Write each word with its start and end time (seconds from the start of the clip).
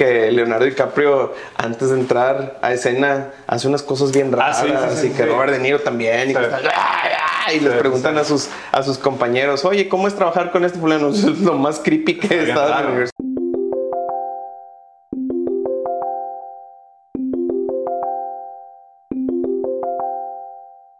que 0.00 0.30
Leonardo 0.32 0.64
DiCaprio, 0.64 1.34
antes 1.58 1.90
de 1.90 2.00
entrar 2.00 2.56
a 2.62 2.72
escena, 2.72 3.32
hace 3.46 3.68
unas 3.68 3.82
cosas 3.82 4.12
bien 4.12 4.30
Ah, 4.32 4.36
raras. 4.38 4.60
sí, 4.60 4.66
sí, 4.68 4.96
sí, 4.98 5.06
y 5.08 5.10
que. 5.10 5.26
Robert 5.26 5.52
De 5.52 5.58
Niro 5.58 5.80
también. 5.80 6.30
Y, 6.30 7.60
les 7.60 7.72
preguntan 7.74 8.16
a 8.16 8.24
sus, 8.24 8.48
a 8.72 8.82
sus 8.82 8.96
compañeros, 8.96 9.62
oye, 9.66 9.90
¿cómo 9.90 10.08
es 10.08 10.14
trabajar 10.14 10.52
con 10.52 10.64
este 10.64 10.78
fulano? 10.78 11.10
Es 11.10 11.40
lo 11.40 11.52
más 11.52 11.80
creepy 11.80 12.18
que 12.18 12.34
he 12.34 12.48
estado 12.48 12.72
en 12.72 12.78
el 12.78 12.86
universo. 12.86 13.12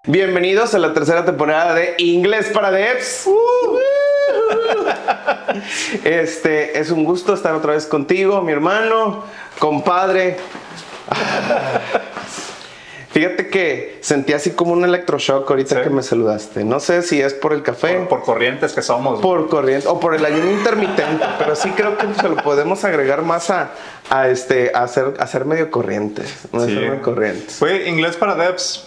Bienvenidos 0.07 0.75
a 0.75 0.79
la 0.79 0.93
tercera 0.93 1.25
temporada 1.25 1.75
de 1.75 1.95
Inglés 1.97 2.51
para 2.53 2.71
Devs. 2.71 3.27
Este 6.05 6.79
es 6.79 6.91
un 6.91 7.05
gusto 7.05 7.35
estar 7.35 7.55
otra 7.55 7.73
vez 7.75 7.87
contigo, 7.87 8.41
mi 8.43 8.53
hermano, 8.53 9.25
compadre. 9.59 10.37
Fíjate 13.13 13.49
que 13.49 13.99
sentí 14.03 14.33
así 14.35 14.53
como 14.53 14.73
un 14.73 14.85
electroshock 14.85 15.51
ahorita 15.51 15.77
Sí. 15.77 15.81
que 15.83 15.91
me 15.91 16.03
saludaste. 16.05 16.63
No 16.63 16.79
sé 16.79 17.03
si 17.03 17.21
es 17.21 17.35
por 17.35 17.53
el 17.53 17.63
café, 17.65 17.95
Por, 17.97 18.09
por 18.09 18.23
corrientes 18.23 18.73
que 18.73 18.83
somos. 18.83 19.21
por 19.21 19.49
corriente 19.49 19.89
o 19.89 19.99
por 19.99 20.15
el 20.15 20.25
ayuno 20.25 20.49
intermitente, 20.53 21.25
pero 21.37 21.57
sí 21.57 21.71
creo 21.71 21.99
que 21.99 22.07
se 22.15 22.29
lo 22.29 22.37
podemos 22.37 22.85
agregar 22.85 23.23
más 23.23 23.51
a, 23.51 23.71
a 24.11 24.29
este 24.29 24.71
a 24.75 24.85
hacer, 24.85 25.15
a 25.19 25.45
medio 25.45 25.73
corrientes, 25.73 26.47
no 26.53 26.65
Sí. 26.65 26.73
medio 26.73 27.03
corrientes. 27.03 27.57
Fue 27.57 27.89
Inglés 27.89 28.17
para 28.17 28.37
Devs. 28.37 28.87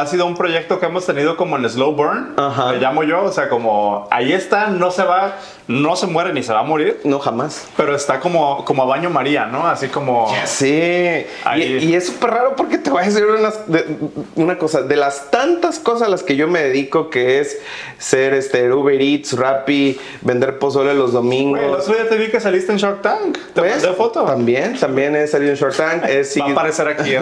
Ha 0.00 0.06
sido 0.06 0.24
un 0.26 0.34
proyecto 0.36 0.80
que 0.80 0.86
hemos 0.86 1.04
tenido 1.06 1.36
como 1.36 1.56
en 1.56 1.68
slow 1.68 1.92
burn, 1.92 2.34
Ajá. 2.36 2.72
le 2.72 2.78
llamo 2.78 3.02
yo, 3.02 3.22
o 3.24 3.32
sea, 3.32 3.48
como 3.48 4.08
ahí 4.10 4.32
está, 4.32 4.68
no 4.68 4.90
se 4.90 5.02
va, 5.04 5.36
no 5.68 5.94
se 5.96 6.06
muere 6.06 6.32
ni 6.32 6.42
se 6.42 6.52
va 6.52 6.60
a 6.60 6.62
morir, 6.62 7.00
No 7.04 7.18
jamás. 7.18 7.68
pero 7.76 7.94
está 7.94 8.18
como, 8.18 8.64
como 8.64 8.82
a 8.82 8.86
baño 8.86 9.10
María, 9.10 9.46
¿no? 9.46 9.66
Así 9.66 9.88
como... 9.88 10.32
Sí, 10.46 10.66
y, 10.72 11.26
Ahí. 11.44 11.78
y 11.82 11.94
es 11.94 12.06
súper 12.06 12.30
raro 12.30 12.56
porque 12.56 12.78
te 12.78 12.90
voy 12.90 13.02
a 13.02 13.06
decir 13.06 13.24
unas- 13.26 13.66
de- 13.70 13.98
una 14.36 14.56
cosa, 14.58 14.82
de 14.82 14.96
las 14.96 15.30
tantas 15.30 15.78
cosas 15.78 16.08
a 16.08 16.10
las 16.10 16.22
que 16.22 16.34
yo 16.36 16.48
me 16.48 16.62
dedico, 16.62 17.10
que 17.10 17.40
es 17.40 17.58
ser 17.98 18.32
este 18.34 18.72
Uber 18.72 19.00
Eats, 19.00 19.36
Rappi, 19.38 19.98
vender 20.22 20.58
pozole 20.58 20.94
los 20.94 21.12
domingos. 21.12 21.60
Güey, 21.60 21.72
el 21.72 21.78
otro 21.78 21.94
día 21.94 22.08
te 22.08 22.16
vi 22.16 22.28
que 22.28 22.40
saliste 22.40 22.72
en 22.72 22.78
Shark 22.78 23.02
Tank, 23.02 23.36
te 23.54 23.60
¿Ves? 23.60 23.82
mandé 23.82 23.92
foto. 23.96 24.24
También, 24.24 24.78
también 24.78 25.14
he 25.14 25.26
salido 25.26 25.50
en 25.52 25.56
Short 25.58 25.76
Tank. 25.76 26.04
He 26.06 26.22
Va 26.40 26.46
a 26.46 26.50
aparecer 26.52 26.88
aquí. 26.88 27.12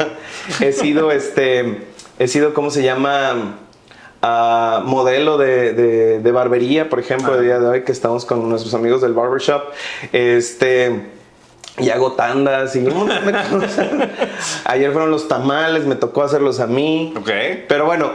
he 0.60 0.72
sido 0.72 1.10
este, 1.10 1.82
he 2.20 2.28
sido, 2.28 2.54
¿cómo 2.54 2.70
se 2.70 2.82
llama? 2.84 3.56
Ah, 4.22 4.82
modelo 4.84 5.38
de, 5.38 5.72
de- 5.72 6.18
de 6.20 6.32
barbería, 6.32 6.88
por 6.90 7.00
ejemplo, 7.00 7.34
el 7.36 7.42
día 7.44 7.58
de 7.58 7.66
hoy 7.66 7.82
que 7.84 7.92
estamos 7.92 8.26
con 8.26 8.46
nuestros 8.48 8.74
amigos 8.74 9.00
del 9.00 9.14
barbershop. 9.14 9.62
Este. 10.12 11.06
Y 11.78 11.88
hago 11.88 12.12
tandas 12.12 12.76
y 12.76 12.84
cosas. 13.50 13.88
Ayer 14.66 14.92
fueron 14.92 15.10
los 15.10 15.26
tamales, 15.28 15.86
me 15.86 15.94
tocó 15.94 16.22
hacerlos 16.22 16.60
a 16.60 16.66
mí. 16.66 17.14
ok. 17.16 17.30
Pero 17.66 17.86
bueno, 17.86 18.10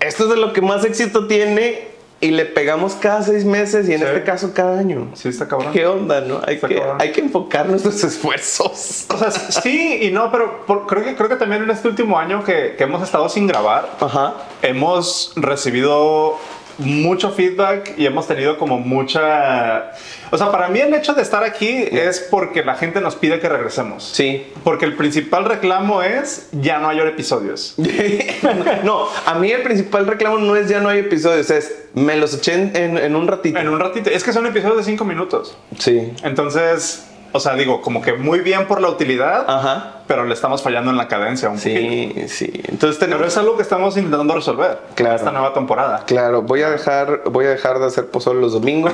esto 0.00 0.24
es 0.24 0.30
de 0.30 0.36
lo 0.36 0.52
que 0.52 0.60
más 0.60 0.84
éxito 0.84 1.26
tiene 1.26 1.88
y 2.22 2.30
le 2.30 2.46
pegamos 2.46 2.94
cada 2.94 3.20
seis 3.22 3.44
meses 3.44 3.86
y 3.88 3.92
en 3.92 3.98
Sí. 3.98 4.04
este 4.06 4.22
caso 4.22 4.52
cada 4.54 4.78
año. 4.78 5.10
Sí, 5.14 5.28
está 5.28 5.46
cabrón. 5.48 5.72
¿Qué 5.72 5.84
onda, 5.86 6.20
no? 6.22 6.40
Hay 6.46 6.54
Está 6.54 6.68
que, 6.68 6.76
cabrón. 6.76 6.96
hay 7.00 7.12
que 7.12 7.20
enfocar 7.20 7.68
nuestros 7.68 8.02
esfuerzos. 8.04 9.06
O 9.12 9.18
sea, 9.18 9.30
sí 9.30 9.98
y 10.02 10.10
no, 10.12 10.30
pero 10.32 10.64
por- 10.64 10.86
creo, 10.86 11.04
que, 11.04 11.14
creo 11.16 11.28
que 11.28 11.36
también 11.36 11.62
en 11.64 11.70
este 11.70 11.88
último 11.88 12.18
año 12.18 12.42
que, 12.44 12.76
que 12.78 12.84
hemos 12.84 13.02
estado 13.02 13.28
sin 13.28 13.46
grabar, 13.46 13.90
Ajá. 14.00 14.34
hemos 14.62 15.32
recibido 15.36 16.38
mucho 16.82 17.30
feedback 17.30 17.94
y 17.96 18.06
hemos 18.06 18.26
tenido 18.28 18.58
como 18.58 18.78
mucha... 18.78 19.92
O 20.30 20.38
sea, 20.38 20.50
para 20.50 20.68
mí 20.68 20.80
el 20.80 20.92
hecho 20.94 21.12
de 21.14 21.22
estar 21.22 21.44
aquí 21.44 21.68
es 21.90 22.20
porque 22.30 22.64
la 22.64 22.74
gente 22.74 23.00
nos 23.00 23.16
pide 23.16 23.38
que 23.40 23.48
regresemos. 23.48 24.02
Sí. 24.14 24.46
Porque 24.64 24.84
el 24.86 24.96
principal 24.96 25.44
reclamo 25.44 26.02
es 26.02 26.48
ya 26.52 26.78
no 26.78 26.88
hay 26.88 26.98
episodios. 27.00 27.74
no, 28.84 29.08
a 29.26 29.34
mí 29.34 29.50
el 29.50 29.62
principal 29.62 30.06
reclamo 30.06 30.38
no 30.38 30.56
es 30.56 30.68
ya 30.68 30.80
no 30.80 30.88
hay 30.88 31.00
episodios, 31.00 31.50
es 31.50 31.74
me 31.94 32.16
los 32.16 32.34
eché 32.34 32.54
en, 32.54 32.76
en- 32.76 32.98
en 32.98 33.16
un 33.16 33.26
ratito. 33.28 33.58
En 33.58 33.68
un 33.68 33.78
ratito. 33.78 34.10
Es 34.10 34.24
que 34.24 34.32
son 34.32 34.46
episodios 34.46 34.78
de 34.78 34.84
cinco 34.84 35.04
minutos. 35.04 35.56
Sí. 35.78 36.12
Entonces, 36.22 37.06
o 37.32 37.40
sea, 37.40 37.54
digo, 37.54 37.80
como 37.82 38.00
que 38.02 38.14
muy 38.14 38.40
bien 38.40 38.66
por 38.66 38.80
la 38.80 38.88
utilidad, 38.88 39.44
Ajá. 39.48 40.01
Pero 40.06 40.24
le 40.24 40.34
estamos 40.34 40.62
fallando 40.62 40.90
en 40.90 40.96
la 40.96 41.08
cadencia 41.08 41.48
un 41.48 41.56
poquito. 41.56 41.78
Sí, 41.80 42.28
sí. 42.28 42.50
Entonces 42.68 42.98
Pero 42.98 43.12
tenemos... 43.12 43.26
es 43.26 43.36
algo 43.38 43.56
que 43.56 43.62
estamos 43.62 43.96
intentando 43.96 44.34
resolver 44.34 44.78
Claro. 44.94 45.12
en 45.14 45.18
esta 45.18 45.30
nueva 45.32 45.54
temporada. 45.54 46.04
Claro, 46.06 46.42
voy 46.42 46.62
a 46.62 46.70
dejar, 46.70 47.22
voy 47.30 47.46
a 47.46 47.50
dejar 47.50 47.78
de 47.78 47.86
hacer 47.86 48.06
pozole 48.08 48.40
los 48.40 48.52
domingos. 48.52 48.92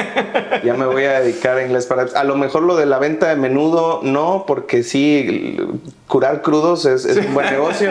ya 0.64 0.74
me 0.74 0.86
voy 0.86 1.04
a 1.04 1.20
dedicar 1.20 1.56
a 1.58 1.64
inglés 1.64 1.86
para. 1.86 2.06
A 2.18 2.24
lo 2.24 2.36
mejor 2.36 2.62
lo 2.62 2.76
de 2.76 2.86
la 2.86 2.98
venta 2.98 3.28
de 3.28 3.36
menudo 3.36 4.00
no, 4.02 4.44
porque 4.46 4.82
sí, 4.82 5.56
curar 6.08 6.42
crudos 6.42 6.84
es, 6.86 7.04
es 7.04 7.16
un 7.26 7.34
buen 7.34 7.46
negocio. 7.50 7.90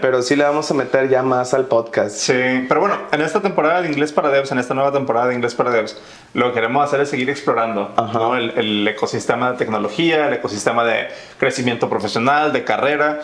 pero 0.00 0.22
sí 0.22 0.36
le 0.36 0.44
vamos 0.44 0.70
a 0.70 0.74
meter 0.74 1.08
ya 1.08 1.22
más 1.22 1.54
al 1.54 1.66
podcast. 1.66 2.16
Sí, 2.16 2.64
pero 2.68 2.80
bueno, 2.80 2.98
en 3.12 3.20
esta 3.22 3.40
temporada 3.40 3.82
de 3.82 3.88
Inglés 3.88 4.12
para 4.12 4.28
Devs, 4.30 4.52
en 4.52 4.58
esta 4.58 4.74
nueva 4.74 4.92
temporada 4.92 5.28
de 5.28 5.34
Inglés 5.34 5.54
para 5.54 5.70
Devs, 5.70 5.96
lo 6.34 6.48
que 6.48 6.54
queremos 6.54 6.84
hacer 6.84 7.00
es 7.00 7.08
seguir 7.08 7.30
explorando. 7.30 7.90
¿no? 8.12 8.36
el, 8.36 8.50
el 8.56 8.88
ecosistema 8.88 9.52
de 9.52 9.58
tecnología, 9.58 10.28
el 10.28 10.34
ecosistema 10.34 10.84
de 10.84 11.08
crecimiento 11.38 11.88
profesional, 11.94 12.52
de 12.52 12.64
carrera. 12.64 13.20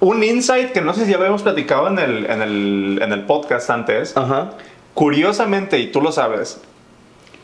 Un 0.00 0.24
insight 0.24 0.72
que 0.72 0.80
no 0.80 0.94
sé 0.94 1.04
si 1.04 1.10
ya 1.12 1.18
habíamos 1.18 1.42
platicado 1.42 1.86
en 1.88 1.98
el, 1.98 2.26
en 2.26 2.40
el, 2.42 2.98
en 3.02 3.12
el 3.12 3.24
podcast 3.26 3.68
antes, 3.70 4.16
Ajá. 4.16 4.50
curiosamente, 4.94 5.78
y 5.78 5.92
tú 5.92 6.00
lo 6.00 6.10
sabes, 6.12 6.60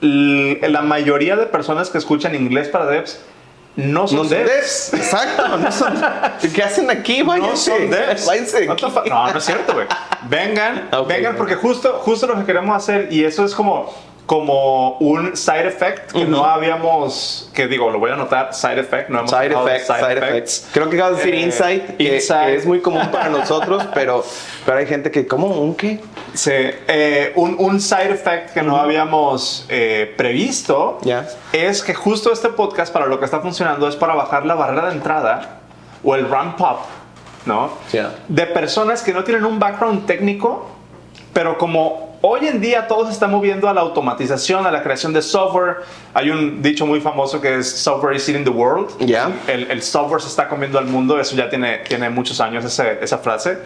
la 0.00 0.80
mayoría 0.82 1.36
de 1.36 1.46
personas 1.46 1.90
que 1.90 1.98
escuchan 1.98 2.34
Inglés 2.34 2.68
para 2.68 2.86
Devs 2.86 3.20
no 3.76 4.08
son 4.08 4.16
No 4.18 4.24
son 4.24 4.30
devs. 4.30 4.90
devs. 4.90 4.94
Exacto. 4.94 5.56
No 5.58 5.70
son, 5.70 5.94
¿Qué 6.54 6.62
hacen 6.62 6.90
aquí? 6.90 7.22
Váyanse. 7.22 7.70
No 7.70 7.76
son 7.78 7.90
devs. 7.90 8.26
Váyanse. 8.26 8.66
No, 9.08 9.30
no 9.32 9.38
es 9.38 9.44
cierto, 9.44 9.74
güey. 9.74 9.86
Vengan, 10.28 10.88
Ok. 10.92 11.06
vengan, 11.08 11.36
porque 11.36 11.54
justo, 11.54 12.00
justo 12.02 12.26
lo 12.26 12.36
que 12.36 12.44
queremos 12.44 12.76
hacer, 12.76 13.08
y 13.12 13.24
eso 13.24 13.44
es 13.44 13.54
como, 13.54 13.94
como 14.26 14.92
un 14.98 15.36
side 15.36 15.66
effect 15.66 16.12
que 16.12 16.24
no 16.24 16.44
habíamos, 16.44 17.50
que 17.52 17.66
digo, 17.66 17.90
lo 17.90 17.98
voy 17.98 18.10
a 18.10 18.14
anotar, 18.14 18.54
side 18.54 18.78
effect, 18.80 19.08
no 19.10 19.18
hemos 19.20 19.30
Side 19.30 19.46
hablado 19.46 19.64
de 19.66 19.76
effects, 19.76 19.98
side 19.98 20.12
effects. 20.18 20.68
Creo 20.72 20.88
que 20.88 20.96
acabas 20.96 21.18
de 21.18 21.24
decir 21.24 21.34
Eh, 21.34 21.40
insight, 21.42 21.96
que, 21.96 22.14
insight. 22.16 22.46
que 22.46 22.54
es 22.56 22.66
muy 22.66 22.80
común 22.80 23.08
para 23.10 23.28
nosotros, 23.28 23.82
pero, 23.94 24.24
pero 24.64 24.78
hay 24.78 24.86
gente 24.86 25.10
que, 25.10 25.26
¿cómo? 25.26 25.48
¿Un 25.48 25.74
qué? 25.74 26.00
Sí, 26.34 26.52
eh, 26.52 27.32
un, 27.34 27.56
un 27.58 27.80
side 27.80 28.10
effect 28.12 28.50
que 28.54 28.62
no 28.62 28.76
habíamos 28.76 29.66
eh, 29.68 30.14
previsto 30.16 30.98
Ya. 31.02 31.26
es 31.52 31.82
que 31.82 31.92
justo 31.94 32.32
este 32.32 32.50
podcast 32.50 32.92
para 32.92 33.06
lo 33.06 33.18
que 33.18 33.24
está 33.24 33.40
funcionando 33.40 33.88
es 33.88 33.96
para 33.96 34.14
bajar 34.14 34.46
la 34.46 34.54
barrera 34.54 34.86
de 34.90 34.92
entrada 34.94 35.58
o 36.04 36.14
el 36.14 36.28
ramp 36.30 36.60
up, 36.60 36.78
¿no? 37.46 37.70
Ya. 37.92 38.14
De 38.28 38.46
personas 38.46 39.02
que 39.02 39.12
no 39.12 39.24
tienen 39.24 39.44
un 39.44 39.58
background 39.58 40.06
técnico, 40.06 40.68
pero 41.32 41.58
como 41.58 42.09
hoy 42.22 42.46
en 42.46 42.60
día 42.60 42.86
todo 42.86 43.06
se 43.06 43.12
está 43.12 43.26
moviendo 43.26 43.68
a 43.68 43.74
la 43.74 43.80
automatización, 43.80 44.66
a 44.66 44.70
la 44.70 44.82
creación 44.82 45.12
de 45.12 45.22
software, 45.22 45.76
hay 46.14 46.30
un 46.30 46.60
dicho 46.62 46.86
muy 46.86 47.00
famoso 47.00 47.40
que 47.40 47.58
es 47.58 47.70
software 47.70 48.14
is 48.16 48.28
eating 48.28 48.44
the 48.44 48.50
world. 48.50 48.90
El, 49.46 49.70
el 49.70 49.82
software 49.82 50.20
se 50.20 50.28
está 50.28 50.48
comiendo 50.48 50.78
al 50.78 50.86
mundo, 50.86 51.18
eso 51.20 51.34
ya 51.36 51.48
tiene, 51.48 51.78
tiene 51.88 52.10
muchos 52.10 52.40
años 52.40 52.64
ese- 52.64 52.98
esa 53.02 53.18
frase. 53.18 53.58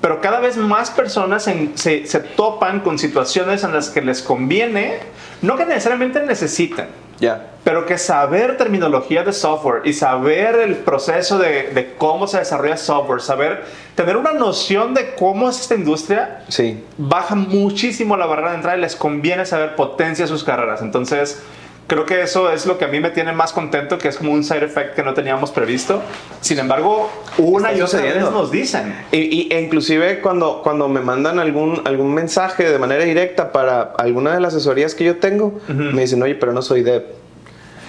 Pero 0.00 0.20
cada 0.20 0.38
vez 0.38 0.56
más 0.58 0.90
personas 0.90 1.46
en- 1.48 1.72
se, 1.76 2.06
se 2.06 2.20
topan 2.20 2.80
con 2.80 2.98
situaciones 2.98 3.64
en 3.64 3.72
las 3.72 3.88
que 3.88 4.02
les 4.02 4.20
conviene, 4.22 4.98
no 5.42 5.56
que 5.56 5.64
necesariamente 5.64 6.20
necesiten, 6.20 6.86
Ya. 7.20 7.46
pero 7.64 7.86
que 7.86 7.96
saber 7.96 8.56
terminología 8.58 9.22
de 9.24 9.32
software 9.32 9.82
y 9.86 9.92
saber 9.94 10.56
el 10.56 10.76
proceso 10.76 11.38
de, 11.38 11.70
de 11.72 11.94
cómo 11.94 12.26
se 12.26 12.38
desarrolla 12.38 12.76
software, 12.76 13.20
saber 13.22 13.64
tener 13.94 14.16
una 14.16 14.32
noción 14.32 14.92
de 14.94 15.14
cómo 15.14 15.48
es 15.48 15.60
esta 15.60 15.74
industria, 15.74 16.42
Sí. 16.48 16.84
baja 16.98 17.34
muchísimo 17.34 18.16
la 18.16 18.26
barrera 18.26 18.50
de 18.50 18.56
entrada 18.56 18.76
y 18.76 18.80
les 18.80 18.96
conviene 18.96 19.46
saber 19.46 19.76
potencia 19.76 20.26
sus 20.26 20.44
carreras. 20.44 20.82
Entonces, 20.82 21.42
creo 21.86 22.06
que 22.06 22.22
eso 22.22 22.50
es 22.50 22.66
lo 22.66 22.78
que 22.78 22.84
a 22.84 22.88
mí 22.88 23.00
me 23.00 23.10
tiene 23.10 23.32
más 23.32 23.52
contento, 23.52 23.98
que 23.98 24.08
es 24.08 24.16
como 24.16 24.32
un 24.32 24.42
side 24.44 24.64
effect 24.64 24.94
que 24.94 25.02
no 25.02 25.14
teníamos 25.14 25.50
previsto. 25.52 26.02
Sin 26.40 26.58
embargo, 26.58 27.10
una 27.38 27.72
y 27.72 27.80
otra 27.80 28.00
vez 28.02 28.14
nos 28.30 28.50
dicen. 28.50 28.94
Y, 29.12 29.18
y- 29.18 29.48
e 29.50 29.60
inclusive 29.60 30.20
cuando, 30.20 30.62
cuando 30.62 30.88
me 30.88 31.00
mandan 31.00 31.38
algún, 31.38 31.82
algún 31.84 32.14
mensaje 32.14 32.70
de 32.70 32.78
manera 32.78 33.04
directa 33.04 33.52
para 33.52 33.82
alguna 33.98 34.34
de 34.34 34.40
las 34.40 34.54
asesorías 34.54 34.94
que 34.94 35.04
yo 35.04 35.16
tengo, 35.18 35.60
me 35.68 36.02
dicen, 36.02 36.22
oye, 36.22 36.34
pero 36.34 36.52
no 36.52 36.62
soy 36.62 36.82
dev. 36.82 37.04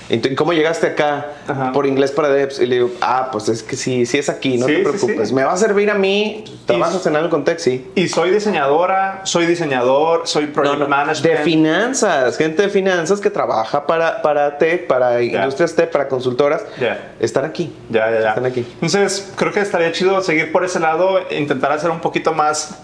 ¿Y 0.10 0.18
tú- 0.18 0.30
¿Cómo 0.36 0.54
llegaste 0.54 0.88
acá 0.88 1.28
Ajá. 1.48 1.72
por 1.72 1.86
inglés 1.88 2.12
para 2.12 2.30
devs? 2.30 2.60
Y 2.60 2.66
le 2.68 2.76
digo, 2.76 2.92
ah, 3.02 3.30
pues 3.32 3.50
es 3.50 3.64
que 3.64 3.76
sí, 3.76 4.06
sí 4.06 4.18
es 4.20 4.30
aquí, 4.30 4.58
no 4.58 4.68
Sí, 4.68 4.74
te 4.76 4.80
preocupes. 4.82 5.30
sí. 5.30 5.34
Me 5.36 5.44
va 5.44 5.54
a 5.54 5.58
servir 5.58 5.90
a 5.90 5.96
mí, 5.96 6.44
trabajas 6.66 7.02
Y- 7.06 7.10
en 7.10 7.16
algo 7.16 7.30
con 7.30 7.44
tech, 7.44 7.58
sí. 7.60 7.90
Y 7.96 8.08
soy 8.08 8.30
diseñadora, 8.32 9.22
soy 9.24 9.46
diseñador, 9.48 10.28
soy 10.28 10.48
project 10.48 10.80
De 10.82 10.88
management. 10.88 11.40
finanzas, 11.44 12.38
gente 12.38 12.62
de 12.64 12.70
finanzas 12.70 13.20
que 13.20 13.30
trabaja 13.30 13.88
para, 13.88 14.22
para 14.22 14.58
tech, 14.58 14.88
para 14.88 15.22
industrias 15.22 15.74
tech, 15.76 15.90
para 15.92 16.08
consultoras, 16.08 16.64
Ya. 16.80 17.14
están 17.20 17.46
aquí. 17.46 17.74
Ya, 17.90 18.12
ya, 18.12 18.22
ya. 18.22 18.30
Están 18.30 18.46
aquí. 18.46 18.66
Entonces, 18.76 19.32
creo 19.36 19.52
que 19.52 19.60
estaría 19.62 19.92
chido 19.92 20.22
seguir 20.22 20.52
por 20.52 20.64
ese 20.64 20.80
lado, 20.80 21.20
intentar 21.32 21.72
hacer 21.72 21.90
un 21.90 22.00
poquito 22.00 22.34
más 22.34 22.78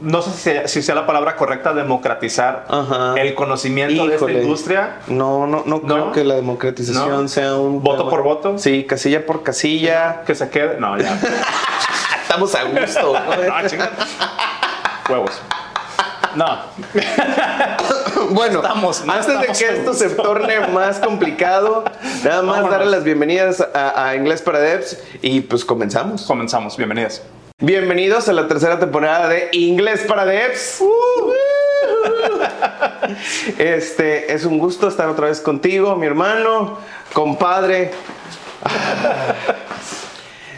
no 0.00 0.20
sé 0.22 0.30
si 0.32 0.36
sea, 0.38 0.68
si 0.68 0.82
sea 0.82 0.94
la 0.94 1.06
palabra 1.06 1.36
correcta, 1.36 1.72
democratizar 1.72 2.66
Ajá. 2.68 3.14
el 3.16 3.34
conocimiento 3.34 4.06
de 4.06 4.14
esta 4.16 4.30
industria. 4.30 4.96
No, 5.08 5.46
no, 5.46 5.62
no, 5.66 5.80
creo 5.82 5.96
¿No? 6.06 6.12
que 6.12 6.24
la 6.24 6.34
democratización 6.34 7.22
¿No? 7.22 7.28
sea 7.28 7.54
un... 7.56 7.82
¿Voto 7.82 7.98
tema- 7.98 8.10
por 8.10 8.22
voto? 8.22 8.58
Sí, 8.58 8.84
casilla 8.84 9.24
por 9.24 9.42
casilla. 9.42 10.22
Que 10.26 10.34
se 10.34 10.48
quede. 10.50 10.78
No, 10.78 10.98
ya. 10.98 11.18
Estamos 12.22 12.54
a 12.54 12.64
gusto. 12.64 13.14
No. 15.06 15.14
Huevos. 15.14 15.40
No. 16.34 16.58
bueno, 18.30 18.60
Estamos- 18.60 19.04
no 19.04 19.12
antes 19.12 19.40
de 19.40 19.46
que 19.46 19.76
esto 19.78 19.94
se 19.94 20.10
torne 20.10 20.60
más 20.68 20.98
complicado, 20.98 21.84
nada 22.24 22.42
más 22.42 22.56
Vámonos. 22.56 22.70
darle 22.70 22.86
las 22.90 23.04
bienvenidas 23.04 23.60
a, 23.72 24.08
a 24.08 24.14
Inglés 24.16 24.42
para 24.42 24.58
Devs 24.58 24.98
y 25.22 25.40
pues 25.42 25.64
comenzamos. 25.64 26.22
Comenzamos. 26.22 26.76
Bienvenidas. 26.76 27.22
Bienvenidos 27.58 28.28
a 28.28 28.34
la 28.34 28.46
tercera 28.48 28.78
temporada 28.78 29.28
de 29.30 29.48
Inglés 29.52 30.02
para 30.06 30.26
Devs. 30.26 30.82
Este 33.56 34.34
es 34.34 34.44
un 34.44 34.58
gusto 34.58 34.88
estar 34.88 35.08
otra 35.08 35.28
vez 35.28 35.40
contigo, 35.40 35.96
mi 35.96 36.06
hermano, 36.06 36.76
compadre. 37.14 37.92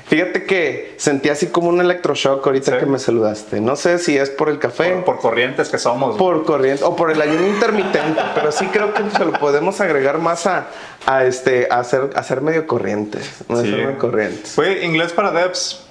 Fíjate 0.08 0.44
que 0.44 0.94
sentí 0.96 1.28
así 1.28 1.46
como 1.46 1.68
un 1.68 1.80
electroshock 1.80 2.44
ahorita 2.44 2.72
Sí. 2.72 2.78
que 2.78 2.86
me 2.86 2.98
saludaste. 2.98 3.60
No 3.60 3.76
sé 3.76 4.00
si 4.00 4.18
es 4.18 4.28
por 4.30 4.48
el 4.48 4.58
café, 4.58 4.94
Por, 4.96 5.04
por 5.04 5.18
corrientes 5.20 5.68
que 5.68 5.78
somos. 5.78 6.16
por 6.16 6.44
corriente 6.44 6.82
o 6.82 6.96
por 6.96 7.12
el 7.12 7.22
ayuno 7.22 7.46
intermitente, 7.46 8.20
pero 8.34 8.50
sí 8.50 8.66
creo 8.72 8.92
que 8.92 9.02
se 9.16 9.24
lo 9.24 9.32
podemos 9.34 9.80
agregar 9.80 10.18
más 10.18 10.48
a, 10.48 10.66
a 11.06 11.24
este 11.24 11.68
a 11.70 11.78
hacer, 11.78 12.10
a 12.16 12.40
medio 12.40 12.66
corrientes. 12.66 13.42
a 13.48 13.54
Sí. 13.54 13.60
hacer 13.60 13.70
medio 13.86 13.98
corrientes. 13.98 14.50
Fue 14.50 14.84
Inglés 14.84 15.12
para 15.12 15.30
Devs. 15.30 15.84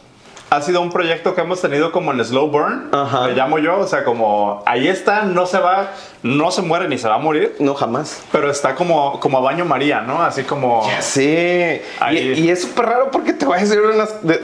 Ha 0.49 0.61
sido 0.61 0.79
un 0.81 0.89
proyecto 0.91 1.35
que 1.35 1.41
hemos 1.41 1.59
tenido 1.61 1.91
como 1.91 2.13
en 2.13 2.23
slow 2.23 2.47
burn, 2.47 2.87
Ajá. 2.93 3.27
le 3.27 3.33
llamo 3.33 3.59
yo, 3.59 3.79
o 3.79 3.85
sea, 3.87 4.05
como 4.05 4.63
ahí 4.65 4.87
está, 4.87 5.23
no 5.23 5.45
se 5.45 5.57
va, 5.59 5.91
no 6.23 6.51
se 6.51 6.61
muere 6.61 6.87
ni 6.87 6.97
se 6.97 7.09
va 7.09 7.15
a 7.15 7.17
morir, 7.17 7.53
No, 7.59 7.73
jamás. 7.75 8.21
pero 8.31 8.49
está 8.49 8.73
como, 8.73 9.19
como 9.19 9.39
a 9.39 9.41
baño 9.41 9.65
María, 9.65 9.99
¿no? 9.99 10.21
Así 10.23 10.43
como... 10.43 10.89
Sí, 11.01 11.21
y, 11.27 11.81
Ahí. 11.99 12.33
y 12.37 12.49
es 12.49 12.61
súper 12.61 12.85
raro 12.85 13.11
porque 13.11 13.33
te 13.33 13.45
voy 13.45 13.57
a 13.57 13.59
decir 13.61 13.81
unas- 13.81 14.25
de- 14.25 14.39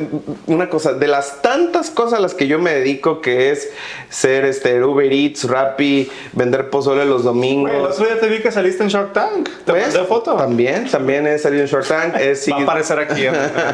una 0.48 0.68
cosa, 0.68 0.92
de 0.92 1.08
las 1.08 1.42
tantas 1.42 1.90
cosas 1.90 2.20
a 2.20 2.22
las 2.22 2.34
que 2.34 2.48
yo 2.48 2.60
me 2.60 2.74
dedico, 2.74 3.22
que 3.22 3.52
es 3.52 3.72
ser 4.10 4.44
este 4.44 4.84
Uber 4.84 5.10
Eats, 5.10 5.48
Rappi, 5.50 6.12
vender 6.34 6.70
pozole 6.70 7.06
los 7.06 7.24
domingos. 7.24 7.72
Güey, 7.72 7.82
el 7.86 7.90
otro 7.92 8.06
día 8.06 8.20
te 8.20 8.28
vi 8.28 8.40
que 8.42 8.52
saliste 8.52 8.84
en 8.84 8.90
Shark 8.90 9.14
Tank, 9.14 9.48
te 9.66 9.72
¿Ves? 9.72 9.84
mandé 9.94 10.04
foto. 10.04 10.34
También, 10.36 10.90
también 10.92 11.26
he 11.28 11.38
salido 11.40 11.62
en 11.64 11.70
Short 11.70 11.88
Tank. 11.88 12.16
He 12.20 12.26
Va 12.28 12.32
a 12.34 12.36
sido, 12.36 12.58
aparecer 12.58 13.00
aquí. 13.00 13.24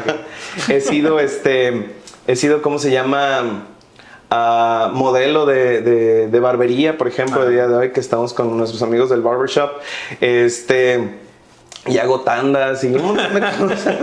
he 0.72 0.80
sido 0.80 1.18
este, 1.18 1.90
he 2.30 2.36
sido, 2.36 2.62
¿cómo 2.62 2.78
se 2.78 2.90
llama? 2.90 3.64
Ah, 4.30 4.90
modelo 4.94 5.44
de, 5.46 5.80
de- 5.80 6.28
de 6.28 6.40
barbería, 6.40 6.96
por 6.96 7.08
ejemplo, 7.08 7.42
el 7.42 7.52
día 7.52 7.66
de 7.66 7.74
hoy 7.74 7.90
que 7.92 7.98
estamos 8.00 8.32
con 8.32 8.56
nuestros 8.56 8.82
amigos 8.82 9.10
del 9.10 9.22
barbershop. 9.22 9.70
Este. 10.20 11.18
Y 11.86 11.96
hago 11.98 12.20
tandas 12.20 12.84
y 12.84 12.88
un 12.88 13.02
montón 13.02 13.34
de 13.34 13.40
cosas. 13.58 13.96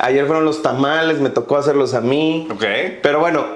Ayer 0.00 0.26
fueron 0.26 0.44
los 0.44 0.60
tamales, 0.62 1.20
me 1.20 1.30
tocó 1.30 1.56
hacerlos 1.56 1.94
a 1.94 2.00
mí. 2.00 2.48
ok. 2.50 2.64
Pero 3.02 3.20
bueno, 3.20 3.46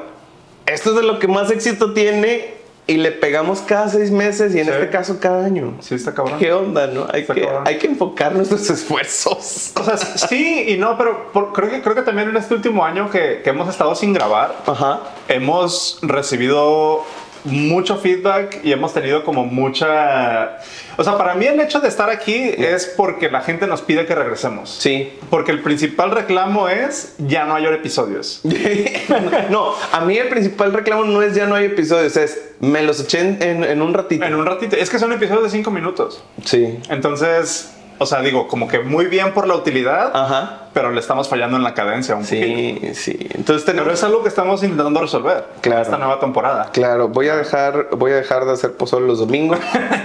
esto 0.66 0.90
es 0.90 0.96
de 0.96 1.02
lo 1.02 1.18
que 1.18 1.26
más 1.28 1.50
éxito 1.50 1.92
tiene 1.92 2.54
y 2.90 2.96
le 2.96 3.12
pegamos 3.12 3.60
cada 3.60 3.88
seis 3.88 4.10
meses 4.10 4.54
y 4.54 4.58
en 4.58 4.64
Sí. 4.66 4.70
este 4.72 4.90
caso 4.90 5.18
cada 5.20 5.44
año. 5.44 5.76
Sí, 5.80 5.94
está 5.94 6.12
cabrón. 6.12 6.38
¿Qué 6.38 6.52
onda, 6.52 6.86
no? 6.88 7.06
Hay 7.12 7.22
Está 7.22 7.34
que, 7.34 7.42
cabrón. 7.42 7.62
hay 7.66 7.78
que 7.78 7.86
enfocar 7.86 8.34
nuestros 8.34 8.68
esfuerzos. 8.70 9.72
O 9.76 9.84
sea, 9.84 9.96
sí 9.96 10.64
y 10.68 10.76
no, 10.76 10.96
pero 10.98 11.30
por- 11.32 11.52
creo, 11.52 11.70
que, 11.70 11.80
creo 11.82 11.94
que 11.94 12.02
también 12.02 12.28
en 12.28 12.36
este 12.36 12.54
último 12.54 12.84
año 12.84 13.08
que, 13.10 13.40
que 13.44 13.50
hemos 13.50 13.68
estado 13.68 13.94
sin 13.94 14.12
grabar, 14.12 14.56
Ajá. 14.66 15.00
hemos 15.28 15.98
recibido 16.02 17.04
mucho 17.44 17.96
feedback 17.96 18.60
y 18.62 18.72
hemos 18.72 18.92
tenido 18.94 19.24
como 19.24 19.44
mucha... 19.46 20.58
O 20.96 21.04
sea, 21.04 21.16
para 21.16 21.34
mí 21.34 21.46
el 21.46 21.58
hecho 21.60 21.80
de 21.80 21.88
estar 21.88 22.10
aquí 22.10 22.34
es 22.58 22.86
porque 22.96 23.30
la 23.30 23.40
gente 23.40 23.66
nos 23.66 23.80
pide 23.82 24.04
que 24.06 24.14
regresemos. 24.14 24.70
Sí. 24.70 25.12
Porque 25.30 25.50
el 25.52 25.60
principal 25.62 26.10
reclamo 26.10 26.68
es 26.68 27.14
ya 27.18 27.44
no 27.46 27.54
hay 27.54 27.64
episodios. 27.66 28.42
no, 29.50 29.72
a 29.92 30.00
mí 30.02 30.16
el 30.18 30.28
principal 30.28 30.72
reclamo 30.72 31.04
no 31.04 31.22
es 31.22 31.34
ya 31.34 31.46
no 31.46 31.54
hay 31.54 31.66
episodios, 31.66 32.16
es 32.16 32.40
me 32.60 32.82
los 32.82 33.00
eché 33.00 33.20
en, 33.20 33.42
en- 33.42 33.64
en 33.64 33.82
un 33.82 33.94
ratito. 33.94 34.24
En 34.24 34.34
un 34.34 34.44
ratito. 34.44 34.76
Es 34.76 34.90
que 34.90 34.98
son 34.98 35.12
episodios 35.12 35.44
de 35.44 35.50
cinco 35.50 35.70
minutos. 35.70 36.22
Sí. 36.44 36.78
Entonces, 36.90 37.72
o 37.98 38.06
sea, 38.06 38.20
digo, 38.20 38.46
como 38.48 38.68
que 38.68 38.80
muy 38.80 39.06
bien 39.06 39.32
por 39.32 39.46
la 39.46 39.54
utilidad, 39.54 40.10
Ajá. 40.14 40.68
Pero 40.72 40.90
le 40.92 41.00
estamos 41.00 41.28
fallando 41.28 41.56
en 41.56 41.62
la 41.62 41.74
cadencia 41.74 42.14
un 42.14 42.22
poquito. 42.22 42.46
Sí, 42.46 42.94
sí. 42.94 43.18
Entonces 43.34 43.64
Pero 43.64 43.78
tenemos... 43.78 43.92
es 43.94 44.04
algo 44.04 44.22
que 44.22 44.28
estamos 44.28 44.62
intentando 44.62 45.00
resolver 45.00 45.44
Claro. 45.60 45.78
en 45.78 45.82
esta 45.84 45.98
nueva 45.98 46.20
temporada. 46.20 46.70
Claro, 46.72 47.08
voy 47.08 47.28
a 47.28 47.36
dejar, 47.36 47.88
voy 47.96 48.12
a 48.12 48.16
dejar 48.16 48.44
de 48.44 48.52
hacer 48.52 48.72
pozole 48.74 49.06
los 49.06 49.18
domingos. 49.18 49.58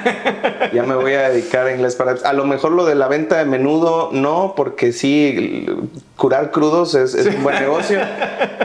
ya 0.74 0.84
me 0.84 0.96
voy 0.96 1.14
a 1.14 1.30
dedicar 1.30 1.68
a 1.68 1.72
inglés 1.74 1.96
para. 1.96 2.16
A 2.24 2.34
lo 2.34 2.46
mejor 2.46 2.72
lo 2.72 2.86
de 2.86 2.96
la 2.96 3.08
venta 3.08 3.38
de 3.38 3.46
menudo 3.46 4.10
no, 4.12 4.54
porque 4.56 4.92
sí, 4.92 5.66
curar 6.18 6.52
crudos 6.52 6.96
es, 6.96 7.14
es 7.14 7.28
un 7.28 7.44
buen 7.44 7.60
negocio, 7.60 8.00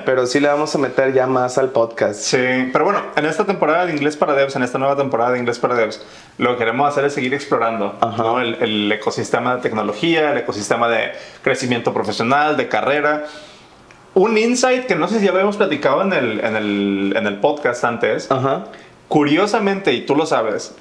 pero 0.05 0.27
sí 0.27 0.41
le 0.41 0.49
vamos 0.49 0.75
a 0.75 0.79
meter 0.79 1.13
ya 1.13 1.27
más 1.27 1.59
al 1.59 1.71
podcast. 1.71 2.21
Sí, 2.21 2.71
pero 2.73 2.85
bueno, 2.85 3.01
en 3.17 3.27
esta 3.27 3.45
temporada 3.45 3.87
de 3.87 3.93
Inglés 3.93 4.17
para 4.17 4.35
Devs, 4.35 4.57
en 4.57 4.63
esta 4.63 4.79
nueva 4.79 4.97
temporada 4.97 5.33
de 5.33 5.39
Inglés 5.39 5.59
para 5.59 5.75
Devs, 5.75 6.03
lo 6.39 6.53
que 6.53 6.59
queremos 6.59 6.89
hacer 6.89 7.05
es 7.05 7.13
seguir 7.13 7.35
explorando. 7.35 7.95
¿no? 8.17 8.41
el, 8.41 8.55
el 8.63 8.93
ecosistema 8.93 9.57
de 9.57 9.63
tecnología, 9.63 10.33
el 10.33 10.39
ecosistema 10.39 10.89
de 10.89 11.13
crecimiento 11.43 11.90
profesional, 11.93 12.57
de 12.57 12.69
carrera. 12.69 13.25
Un 14.15 14.37
insight 14.37 14.87
que 14.87 14.97
no 14.97 15.07
sé 15.09 15.21
si 15.21 15.27
ya 15.27 15.31
habíamos 15.33 15.57
platicado 15.57 16.03
en 16.03 16.13
el, 16.13 16.41
en 16.45 16.57
el, 16.57 17.15
en 17.17 17.27
el 17.27 17.37
podcast 17.39 17.85
antes, 17.85 18.31
Ajá. 18.31 18.65
curiosamente, 19.09 19.93
y 19.93 20.05
tú 20.05 20.17
lo 20.17 20.27
sabes, 20.27 20.75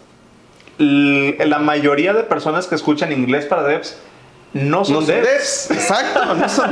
la 0.78 1.60
mayoría 1.60 2.14
de 2.14 2.24
personas 2.24 2.68
que 2.68 2.76
escuchan 2.76 3.12
Inglés 3.12 3.46
para 3.46 3.64
Devs 3.64 3.98
no 4.54 4.84
son 4.84 4.96
No 4.96 5.02
son 5.02 5.08
devs. 5.08 5.68
devs. 5.70 5.72
Exacto, 5.72 6.34
no 6.34 6.50
son. 6.50 6.72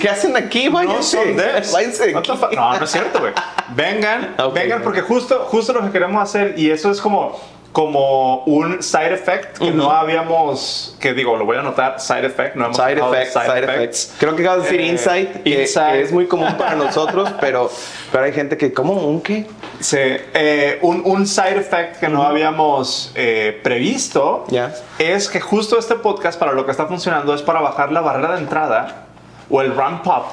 ¿Qué 0.00 0.08
hacen 0.08 0.36
aquí? 0.36 0.68
Váyanse. 0.68 1.16
No 1.16 1.24
son 1.24 1.36
devs. 1.36 1.72
Váyanse 1.74 2.14
aquí. 2.16 2.30
No, 2.54 2.78
no 2.78 2.84
es 2.84 2.90
cierto, 2.92 3.18
güey. 3.18 3.32
Vengan, 3.74 4.36
Ok. 4.38 4.54
vengan, 4.54 4.82
porque 4.82 5.00
justo, 5.00 5.40
justo 5.48 5.72
lo 5.72 5.82
que 5.82 5.90
queremos 5.90 6.22
hacer, 6.22 6.54
y 6.56 6.70
eso 6.70 6.92
es 6.92 7.00
como, 7.00 7.36
como 7.78 8.38
un 8.38 8.82
side 8.82 9.14
effect 9.14 9.56
que 9.58 9.70
no 9.70 9.92
habíamos, 9.92 10.96
que 10.98 11.14
digo, 11.14 11.36
lo 11.36 11.44
voy 11.44 11.58
a 11.58 11.60
anotar, 11.60 12.00
side 12.00 12.26
effect, 12.26 12.56
no 12.56 12.64
hemos 12.64 12.76
Side 12.76 12.88
hablado 12.90 13.12
de 13.12 13.22
effects, 13.22 13.44
side 13.46 13.58
effects. 13.64 14.14
Creo 14.18 14.34
que 14.34 14.42
acabas 14.42 14.64
de 14.64 14.70
decir 14.72 14.80
Eh, 14.80 14.88
insight, 14.88 15.42
que, 15.44 15.50
insight. 15.62 15.92
que 15.92 16.02
es 16.02 16.12
muy 16.12 16.26
común 16.26 16.56
para 16.58 16.74
nosotros, 16.74 17.30
pero, 17.40 17.70
pero 18.10 18.24
hay 18.24 18.32
gente 18.32 18.56
que, 18.56 18.72
¿cómo? 18.72 18.94
¿Un 18.94 19.20
qué? 19.20 19.46
Sí, 19.78 19.96
eh, 19.96 20.80
un, 20.82 21.02
un 21.04 21.24
side 21.24 21.56
effect 21.58 22.00
que 22.00 22.08
no 22.08 22.24
habíamos 22.24 23.12
eh, 23.14 23.60
previsto 23.62 24.44
Ya. 24.48 24.74
es 24.98 25.28
que 25.28 25.40
justo 25.40 25.78
este 25.78 25.94
podcast 25.94 26.36
para 26.36 26.54
lo 26.54 26.64
que 26.64 26.72
está 26.72 26.86
funcionando 26.86 27.32
es 27.32 27.42
para 27.42 27.60
bajar 27.60 27.92
la 27.92 28.00
barrera 28.00 28.32
de 28.32 28.38
entrada 28.40 29.04
o 29.48 29.60
el 29.62 29.72
ramp 29.76 30.04
up, 30.04 30.24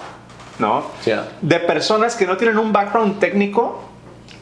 ¿no? 0.57 0.83
Ya. 1.05 1.27
De 1.41 1.59
personas 1.59 2.15
que 2.15 2.25
no 2.25 2.37
tienen 2.37 2.57
un 2.57 2.73
background 2.73 3.19
técnico, 3.19 3.83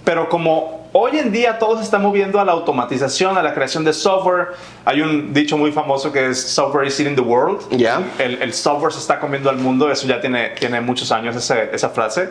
pero 0.05 0.29
como 0.29 0.82
hoy 0.93 1.17
en 1.17 1.31
día 1.31 1.59
todo 1.59 1.77
se 1.77 1.83
está 1.83 1.97
moviendo 1.99 2.39
a 2.39 2.45
la 2.45 2.51
automatización, 2.53 3.37
a 3.37 3.43
la 3.43 3.53
creación 3.53 3.83
de 3.83 3.91
software, 3.93 4.49
hay 4.85 5.01
un 5.01 5.33
dicho 5.33 5.57
muy 5.57 5.71
famoso 5.71 6.11
que 6.11 6.29
es 6.29 6.41
software 6.41 6.87
is 6.87 6.97
eating 6.99 7.15
the 7.15 7.21
world. 7.21 7.59
Ya. 7.71 8.01
El, 8.19 8.41
el 8.41 8.53
software 8.53 8.93
se 8.93 8.99
está 8.99 9.19
comiendo 9.19 9.49
al 9.49 9.57
mundo, 9.57 9.91
eso 9.91 10.07
ya 10.07 10.21
tiene, 10.21 10.49
tiene 10.59 10.79
muchos 10.81 11.11
años 11.11 11.35
ese- 11.35 11.69
esa 11.73 11.89
frase. 11.89 12.29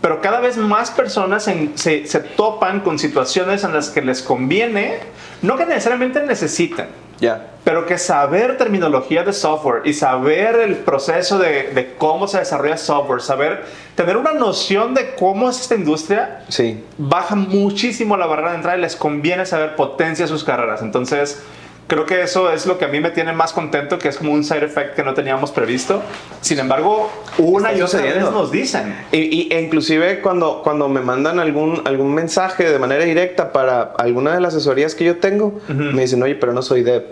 Pero 0.00 0.20
cada 0.20 0.40
vez 0.40 0.56
más 0.56 0.90
personas 0.90 1.48
en- 1.48 1.76
se, 1.76 2.06
se 2.06 2.20
topan 2.20 2.80
con 2.80 2.98
situaciones 2.98 3.64
en 3.64 3.72
las 3.72 3.90
que 3.90 4.02
les 4.02 4.22
conviene, 4.22 4.98
no 5.42 5.56
que 5.56 5.66
necesariamente 5.66 6.22
necesiten, 6.22 6.86
Ya. 7.20 7.46
pero 7.64 7.86
que 7.86 7.98
saber 7.98 8.56
terminología 8.58 9.24
de 9.24 9.32
software 9.32 9.82
y 9.86 9.92
saber 9.94 10.56
el 10.56 10.76
proceso 10.76 11.38
de, 11.38 11.70
de 11.74 11.94
cómo 11.96 12.28
se 12.28 12.38
desarrolla 12.38 12.76
software, 12.76 13.20
saber 13.22 13.64
tener 13.94 14.16
una 14.16 14.32
noción 14.32 14.94
de 14.94 15.14
cómo 15.14 15.48
es 15.50 15.60
esta 15.62 15.74
industria, 15.74 16.42
Sí. 16.48 16.84
baja 16.98 17.34
muchísimo 17.34 18.16
la 18.16 18.26
barrera 18.26 18.50
de 18.50 18.56
entrada 18.56 18.76
y 18.78 18.80
les 18.82 18.94
conviene 18.96 19.46
saber 19.46 19.74
potencia 19.76 20.26
sus 20.26 20.44
carreras. 20.44 20.82
Entonces, 20.82 21.42
creo 21.86 22.04
que 22.06 22.22
eso 22.22 22.50
es 22.52 22.66
lo 22.66 22.78
que 22.78 22.84
a 22.84 22.88
mí 22.88 23.00
me 23.00 23.10
tiene 23.10 23.32
más 23.32 23.52
contento, 23.52 23.98
que 23.98 24.08
es 24.08 24.16
como 24.16 24.32
un 24.32 24.42
side 24.44 24.64
effect 24.64 24.94
que 24.96 25.02
no 25.02 25.14
teníamos 25.14 25.52
previsto. 25.52 26.02
Sin 26.40 26.58
embargo, 26.58 27.10
una 27.38 27.72
y 27.72 27.80
otra 27.82 28.00
vez 28.02 28.30
nos 28.32 28.50
dicen. 28.50 28.96
Y, 29.12 29.18
y- 29.18 29.48
e 29.52 29.60
inclusive 29.60 30.20
cuando, 30.20 30.62
cuando 30.62 30.88
me 30.88 31.00
mandan 31.00 31.38
algún, 31.38 31.82
algún 31.84 32.14
mensaje 32.14 32.70
de 32.70 32.78
manera 32.78 33.04
directa 33.04 33.52
para 33.52 33.82
alguna 33.98 34.34
de 34.34 34.40
las 34.40 34.54
asesorías 34.54 34.94
que 34.94 35.04
yo 35.04 35.16
tengo, 35.18 35.60
me 35.68 36.02
dicen, 36.02 36.22
oye, 36.22 36.34
pero 36.34 36.52
no 36.52 36.62
soy 36.62 36.82
dev. 36.82 37.04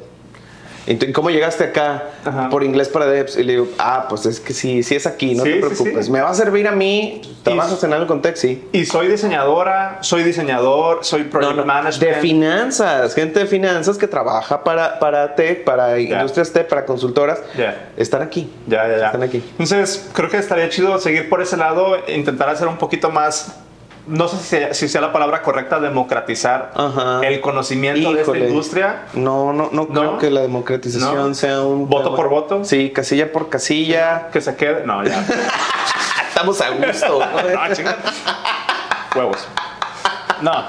¿Y 0.87 0.97
tú, 0.97 1.07
¿Cómo 1.13 1.31
llegaste 1.31 1.65
acá 1.65 2.05
Ajá. 2.25 2.49
por 2.51 2.63
inglés 2.63 2.89
para 2.89 3.07
devs? 3.07 3.37
Y 3.37 3.43
le 3.43 3.53
digo, 3.55 3.69
ah, 3.79 4.07
pues 4.09 4.27
es 4.27 4.39
que 4.41 4.53
sí, 4.53 4.83
sí 4.83 4.95
es 4.95 5.07
aquí, 5.07 5.35
no 5.35 5.45
Sí, 5.45 5.53
te 5.53 5.57
preocupes. 5.61 6.07
sí. 6.07 6.13
Me 6.13 6.21
va 6.21 6.31
a 6.31 6.35
servir 6.35 6.69
a 6.69 6.73
mí, 6.73 7.23
trabajas 7.43 7.83
en 7.85 7.93
algo 7.93 8.07
con 8.07 8.21
tech, 8.23 8.37
sí. 8.37 8.69
Y 8.73 8.85
soy 8.85 9.09
diseñadora, 9.09 9.99
soy 10.03 10.23
diseñador, 10.25 11.05
soy 11.05 11.25
project 11.25 11.51
No, 11.53 11.57
no, 11.63 11.67
management. 11.67 12.15
de 12.17 12.21
finanzas, 12.21 13.15
gente 13.15 13.41
de 13.41 13.47
finanzas 13.47 13.97
que 13.99 14.07
trabaja 14.09 14.63
para, 14.63 14.99
para 14.99 15.35
tech, 15.35 15.65
para 15.65 15.99
industrias 15.99 16.53
tech, 16.53 16.69
para 16.69 16.85
consultoras, 16.85 17.41
Ya. 17.57 17.91
están 17.97 18.23
aquí. 18.23 18.51
Ya, 18.67 18.87
ya, 18.89 18.99
ya. 18.99 19.07
Están 19.07 19.23
aquí. 19.23 19.43
Entonces, 19.53 20.09
creo 20.13 20.29
que 20.29 20.37
estaría 20.37 20.69
chido 20.69 20.99
seguir 20.99 21.29
por 21.29 21.41
ese 21.41 21.57
lado, 21.57 21.97
intentar 22.09 22.49
hacer 22.51 22.69
un 22.69 22.77
poquito 22.77 23.11
más 23.11 23.55
no 24.07 24.29
sé 24.29 24.37
si 24.39 24.45
sea, 24.45 24.75
si 24.75 24.89
sea 24.89 25.01
la 25.01 25.13
palabra 25.13 25.43
correcta, 25.43 25.81
democratizar 25.81 26.73
Ajá. 26.75 27.21
el 27.23 27.41
conocimiento 27.41 28.13
de 28.13 28.21
esta 28.23 28.37
industria. 28.39 29.03
No, 29.15 29.53
no, 29.53 29.71
no, 29.73 29.87
creo 29.89 30.03
¿No? 30.13 30.19
que 30.19 30.31
la 30.31 30.43
democratización 30.43 31.29
¿No? 31.31 31.35
sea 31.35 31.63
un... 31.63 31.89
¿Voto 31.89 32.05
tema- 32.05 32.17
por 32.17 32.29
voto? 32.29 32.65
Sí, 32.65 32.91
casilla 32.91 33.33
por 33.33 33.49
casilla. 33.49 34.29
Que 34.33 34.41
se 34.41 34.55
quede. 34.57 34.85
No, 34.87 35.05
ya. 35.05 35.25
Estamos 36.29 36.61
a 36.61 36.71
gusto. 36.71 37.21
Ah, 37.59 37.69
chinga. 37.73 37.97
Huevos. 39.17 39.47
No. 40.43 40.53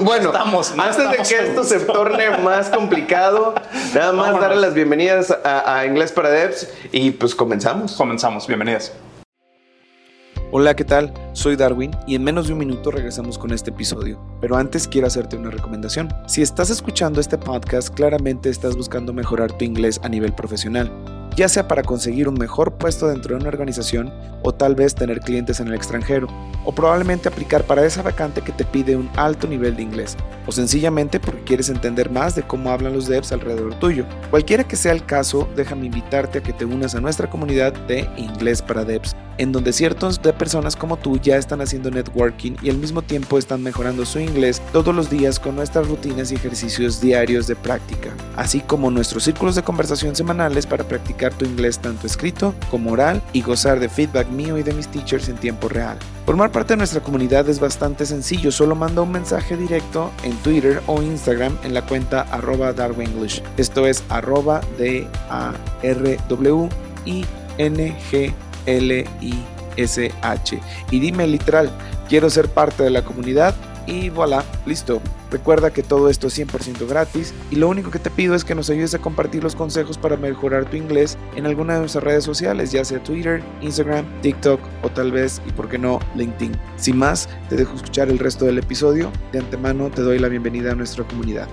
Bueno, 0.00 0.28
Estamos- 0.30 0.74
no 0.76 0.82
antes 0.82 0.98
estamos 0.98 1.28
de 1.28 1.36
que 1.36 1.42
esto 1.48 1.64
se 1.64 1.80
torne 1.80 2.30
más 2.38 2.68
complicado, 2.68 3.54
nada 3.94 4.12
más 4.12 4.26
Vámonos. 4.26 4.40
darle 4.40 4.56
las 4.60 4.74
bienvenidas 4.74 5.30
a, 5.30 5.78
a 5.78 5.86
Inglés 5.86 6.12
para 6.12 6.28
Devs 6.28 6.68
y 6.92 7.10
pues 7.12 7.34
comenzamos. 7.34 7.92
Comenzamos. 7.92 8.46
Bienvenidas. 8.46 8.92
Hola, 10.50 10.74
¿qué 10.74 10.84
tal? 10.84 11.12
Soy 11.34 11.56
Darwin 11.56 11.90
y 12.06 12.14
en 12.14 12.24
menos 12.24 12.46
de 12.46 12.54
un 12.54 12.60
minuto 12.60 12.90
regresamos 12.90 13.36
con 13.36 13.52
este 13.52 13.68
episodio. 13.68 14.18
Pero 14.40 14.56
antes 14.56 14.88
quiero 14.88 15.06
hacerte 15.06 15.36
una 15.36 15.50
recomendación. 15.50 16.08
Si 16.26 16.40
estás 16.40 16.70
escuchando 16.70 17.20
este 17.20 17.36
podcast, 17.36 17.94
claramente 17.94 18.48
estás 18.48 18.74
buscando 18.74 19.12
mejorar 19.12 19.52
tu 19.52 19.66
inglés 19.66 20.00
a 20.02 20.08
nivel 20.08 20.32
profesional, 20.32 20.90
ya 21.38 21.48
sea 21.48 21.68
para 21.68 21.84
conseguir 21.84 22.28
un 22.28 22.34
mejor 22.34 22.72
puesto 22.72 23.06
dentro 23.06 23.36
de 23.36 23.40
una 23.40 23.48
organización 23.48 24.12
o 24.42 24.52
tal 24.52 24.74
vez 24.74 24.96
tener 24.96 25.20
clientes 25.20 25.60
en 25.60 25.68
el 25.68 25.74
extranjero, 25.74 26.26
o 26.64 26.74
probablemente 26.74 27.28
aplicar 27.28 27.62
para 27.62 27.86
esa 27.86 28.02
vacante 28.02 28.42
que 28.42 28.50
te 28.50 28.64
pide 28.64 28.96
un 28.96 29.08
alto 29.16 29.46
nivel 29.46 29.76
de 29.76 29.82
inglés, 29.82 30.16
o 30.46 30.52
sencillamente 30.52 31.20
porque 31.20 31.44
quieres 31.44 31.68
entender 31.68 32.10
más 32.10 32.34
de 32.34 32.42
cómo 32.42 32.70
hablan 32.70 32.92
los 32.92 33.06
devs 33.06 33.30
alrededor 33.30 33.74
tuyo. 33.78 34.04
Cualquiera 34.30 34.64
que 34.64 34.74
sea 34.74 34.92
el 34.92 35.06
caso, 35.06 35.48
déjame 35.54 35.86
invitarte 35.86 36.38
a 36.38 36.42
que 36.42 36.52
te 36.52 36.64
unas 36.64 36.96
a 36.96 37.00
nuestra 37.00 37.30
comunidad 37.30 37.72
de 37.86 38.08
Inglés 38.16 38.60
para 38.60 38.84
Devs, 38.84 39.14
en 39.38 39.52
donde 39.52 39.72
ciertos 39.72 40.20
de 40.20 40.32
personas 40.32 40.76
como 40.76 40.96
tú 40.96 41.18
ya 41.18 41.36
están 41.36 41.60
haciendo 41.60 41.90
networking 41.90 42.56
y 42.60 42.70
al 42.70 42.78
mismo 42.78 43.02
tiempo 43.02 43.38
están 43.38 43.62
mejorando 43.62 44.04
su 44.04 44.18
inglés 44.18 44.60
todos 44.72 44.94
los 44.94 45.08
días 45.08 45.38
con 45.38 45.54
nuestras 45.54 45.86
rutinas 45.86 46.32
y 46.32 46.34
ejercicios 46.34 47.00
diarios 47.00 47.46
de 47.46 47.56
práctica, 47.56 48.10
así 48.36 48.60
como 48.60 48.90
nuestros 48.90 49.24
círculos 49.24 49.54
de 49.54 49.62
conversación 49.62 50.16
semanales 50.16 50.66
para 50.66 50.84
practicar 50.84 51.27
tu 51.30 51.44
inglés 51.44 51.78
tanto 51.78 52.06
escrito 52.06 52.54
como 52.70 52.92
oral 52.92 53.22
y 53.32 53.42
gozar 53.42 53.80
de 53.80 53.88
feedback 53.88 54.28
mío 54.28 54.58
y 54.58 54.62
de 54.62 54.72
mis 54.72 54.88
teachers 54.88 55.28
en 55.28 55.36
tiempo 55.36 55.68
real. 55.68 55.98
Formar 56.26 56.52
parte 56.52 56.74
de 56.74 56.78
nuestra 56.78 57.00
comunidad 57.00 57.48
es 57.48 57.58
bastante 57.58 58.04
sencillo, 58.04 58.52
solo 58.52 58.74
manda 58.74 59.02
un 59.02 59.12
mensaje 59.12 59.56
directo 59.56 60.10
en 60.22 60.36
Twitter 60.38 60.82
o 60.86 61.02
Instagram 61.02 61.56
en 61.64 61.74
la 61.74 61.86
cuenta 61.86 62.22
arroba. 62.30 62.74
Esto 63.56 63.86
es 63.86 64.04
arroba 64.08 64.60
D 64.78 65.06
A 65.30 65.52
R 65.82 66.18
W 66.28 66.68
I 67.06 67.24
N 67.56 67.96
G 68.10 68.32
L 68.66 69.06
I 69.20 69.34
S 69.76 70.12
H. 70.22 70.60
Y 70.90 71.00
dime 71.00 71.26
literal, 71.26 71.70
quiero 72.08 72.28
ser 72.28 72.48
parte 72.48 72.82
de 72.82 72.90
la 72.90 73.04
comunidad 73.04 73.54
y 73.86 74.10
voilà, 74.10 74.44
listo. 74.66 75.00
Recuerda 75.30 75.72
que 75.72 75.82
todo 75.82 76.08
esto 76.08 76.28
es 76.28 76.38
100% 76.38 76.88
gratis 76.88 77.34
y 77.50 77.56
lo 77.56 77.68
único 77.68 77.90
que 77.90 77.98
te 77.98 78.10
pido 78.10 78.34
es 78.34 78.44
que 78.44 78.54
nos 78.54 78.70
ayudes 78.70 78.94
a 78.94 78.98
compartir 78.98 79.42
los 79.42 79.54
consejos 79.54 79.98
para 79.98 80.16
mejorar 80.16 80.64
tu 80.70 80.76
inglés 80.76 81.18
en 81.36 81.46
alguna 81.46 81.74
de 81.74 81.80
nuestras 81.80 82.04
redes 82.04 82.24
sociales, 82.24 82.72
ya 82.72 82.84
sea 82.84 83.02
Twitter, 83.02 83.42
Instagram, 83.60 84.06
TikTok 84.22 84.60
o 84.82 84.88
tal 84.88 85.12
vez, 85.12 85.42
y 85.46 85.52
por 85.52 85.68
qué 85.68 85.78
no, 85.78 85.98
LinkedIn. 86.14 86.58
Sin 86.76 86.96
más, 86.96 87.28
te 87.48 87.56
dejo 87.56 87.74
escuchar 87.74 88.08
el 88.08 88.18
resto 88.18 88.46
del 88.46 88.58
episodio. 88.58 89.10
De 89.32 89.38
antemano 89.38 89.90
te 89.90 90.02
doy 90.02 90.18
la 90.18 90.28
bienvenida 90.28 90.72
a 90.72 90.74
nuestra 90.74 91.04
comunidad. 91.04 91.48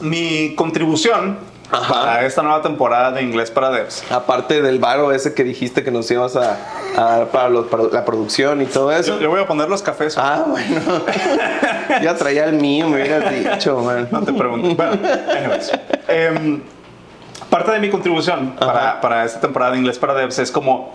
Mi 0.00 0.54
contribución 0.54 1.38
Ajá. 1.70 2.16
a 2.16 2.26
esta 2.26 2.42
nueva 2.42 2.62
temporada 2.62 3.12
de 3.12 3.22
Inglés 3.22 3.50
para 3.50 3.70
Devs. 3.70 4.04
Aparte 4.10 4.62
del 4.62 4.78
varo 4.78 5.12
ese 5.12 5.34
que 5.34 5.42
dijiste 5.42 5.82
que 5.82 5.90
nos 5.90 6.10
ibas 6.10 6.36
a, 6.36 6.58
para, 6.94 7.48
los- 7.48 7.66
para 7.66 7.84
la 7.84 8.04
producción 8.04 8.62
y 8.62 8.66
todo 8.66 8.92
eso. 8.92 9.14
Yo, 9.16 9.20
yo 9.20 9.30
voy 9.30 9.40
a 9.40 9.46
poner 9.46 9.68
los 9.68 9.82
cafés. 9.82 10.16
Ah, 10.18 10.44
bueno. 10.46 10.80
ya 12.02 12.14
traía 12.16 12.44
el 12.44 12.54
mío, 12.54 12.88
me 12.88 13.02
hubieras 13.02 13.32
dicho, 13.34 13.78
man. 13.80 14.08
No 14.10 14.22
te 14.22 14.32
pregunto. 14.32 14.74
Bueno, 14.74 14.92
anyways. 15.36 15.72
Em, 16.08 16.60
parte 17.50 17.72
de 17.72 17.78
mi 17.80 17.90
contribución 17.90 18.54
para, 18.58 19.00
para 19.00 19.24
esta 19.24 19.40
temporada 19.40 19.72
de 19.72 19.78
Inglés 19.78 19.98
para 19.98 20.14
Devs 20.14 20.38
es 20.38 20.50
como 20.50 20.92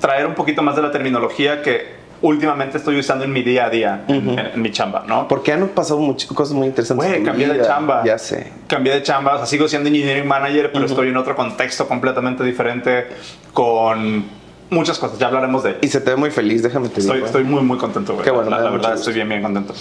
traer 0.00 0.26
un 0.26 0.34
poquito 0.34 0.62
más 0.62 0.76
de 0.76 0.82
la 0.82 0.90
terminología 0.90 1.62
que 1.62 1.98
últimamente 2.22 2.76
estoy 2.76 2.98
usando 2.98 3.24
en 3.24 3.32
mi 3.32 3.42
día 3.42 3.64
a 3.64 3.70
día, 3.70 4.04
en, 4.08 4.28
en- 4.30 4.38
en 4.38 4.62
mi 4.62 4.70
chamba, 4.70 5.04
¿no? 5.06 5.26
Porque 5.26 5.52
han 5.54 5.66
pasado 5.68 6.00
muchas 6.00 6.28
cosas 6.30 6.54
muy 6.54 6.66
interesantes. 6.66 7.08
Güey, 7.08 7.22
cambié 7.24 7.46
de 7.48 7.54
vida. 7.54 7.66
chamba. 7.66 8.02
Ya 8.04 8.18
sé. 8.18 8.52
Cambié 8.66 8.92
de 8.94 9.02
chamba, 9.02 9.34
o 9.34 9.38
sea, 9.38 9.46
sigo 9.46 9.66
siendo 9.68 9.88
engineering 9.88 10.28
manager, 10.28 10.70
pero 10.72 10.84
estoy 10.84 11.08
en 11.08 11.16
otro 11.16 11.34
contexto 11.34 11.88
completamente 11.88 12.44
diferente 12.44 13.08
con 13.54 14.38
muchas 14.70 14.98
cosas. 14.98 15.18
Ya 15.18 15.26
hablaremos 15.26 15.62
de 15.62 15.70
ello. 15.70 15.78
Y 15.82 15.88
se 15.88 16.00
te 16.00 16.10
ve 16.10 16.16
muy 16.16 16.30
feliz, 16.30 16.62
déjame 16.62 16.88
te 16.88 17.00
Estoy, 17.00 17.16
digo. 17.16 17.26
¿eh? 17.26 17.28
estoy 17.28 17.44
muy, 17.44 17.62
muy 17.62 17.76
contento, 17.78 18.14
güey. 18.14 18.24
Qué 18.24 18.30
bueno, 18.30 18.50
la, 18.50 18.58
la 18.60 18.70
verdad, 18.70 18.90
gusto. 18.90 18.94
estoy 19.00 19.14
bien, 19.14 19.28
bien 19.28 19.42
contento. 19.42 19.74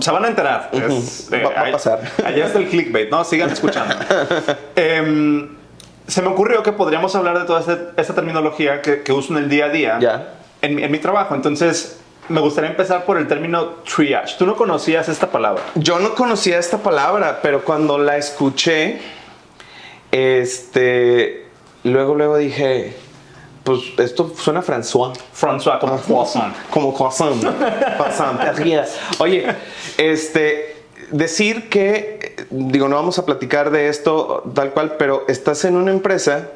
Se 0.00 0.10
van 0.10 0.24
a 0.24 0.28
enterar. 0.28 0.70
Es, 0.72 1.28
Va- 1.32 1.50
va 1.62 1.68
a 1.68 1.72
pasar. 1.72 2.00
Allá 2.24 2.46
está 2.46 2.58
el 2.58 2.68
clickbait, 2.68 3.10
¿no? 3.10 3.24
Sigan 3.24 3.50
escuchando. 3.50 3.94
Em, 4.76 5.48
se 6.06 6.20
me 6.22 6.28
ocurrió 6.28 6.62
que 6.62 6.72
podríamos 6.72 7.14
hablar 7.14 7.38
de 7.38 7.44
toda 7.44 7.60
este- 7.60 8.00
esta 8.00 8.14
terminología 8.14 8.82
que, 8.82 9.02
que 9.02 9.12
uso 9.12 9.32
en 9.36 9.44
el 9.44 9.48
día 9.48 9.66
a 9.66 9.68
día 9.68 9.98
Ya. 10.00 10.34
en, 10.62 10.78
en 10.78 10.90
mi 10.90 10.98
trabajo. 10.98 11.34
Entonces, 11.34 11.98
me 12.28 12.40
gustaría 12.40 12.70
empezar 12.70 13.04
por 13.04 13.18
el 13.18 13.26
término 13.28 13.66
triage. 13.94 14.36
¿Tú 14.38 14.46
no 14.46 14.56
conocías 14.56 15.08
esta 15.08 15.30
palabra? 15.30 15.62
Yo 15.74 15.98
no 15.98 16.14
conocía 16.14 16.58
esta 16.58 16.78
palabra, 16.78 17.40
pero 17.42 17.64
cuando 17.64 17.98
la 17.98 18.16
escuché, 18.16 19.00
este, 20.10 21.46
luego, 21.84 22.14
luego 22.14 22.36
dije, 22.36 22.94
pues 23.64 23.80
esto 23.98 24.32
suena 24.36 24.60
a 24.60 24.62
François. 24.62 25.12
François, 25.32 25.78
como 25.78 25.96
croissant. 25.98 26.52
Como 26.70 26.94
croissant. 26.94 27.40
croissant. 27.96 28.40
Oye, 29.18 29.46
este, 29.98 30.84
decir 31.10 31.68
que, 31.68 32.46
digo, 32.50 32.88
no 32.88 32.96
vamos 32.96 33.18
a 33.18 33.26
platicar 33.26 33.70
de 33.70 33.88
esto 33.88 34.42
tal 34.54 34.72
cual, 34.72 34.96
pero 34.98 35.24
estás 35.28 35.64
en 35.64 35.76
una 35.76 35.92
empresa 35.92 36.48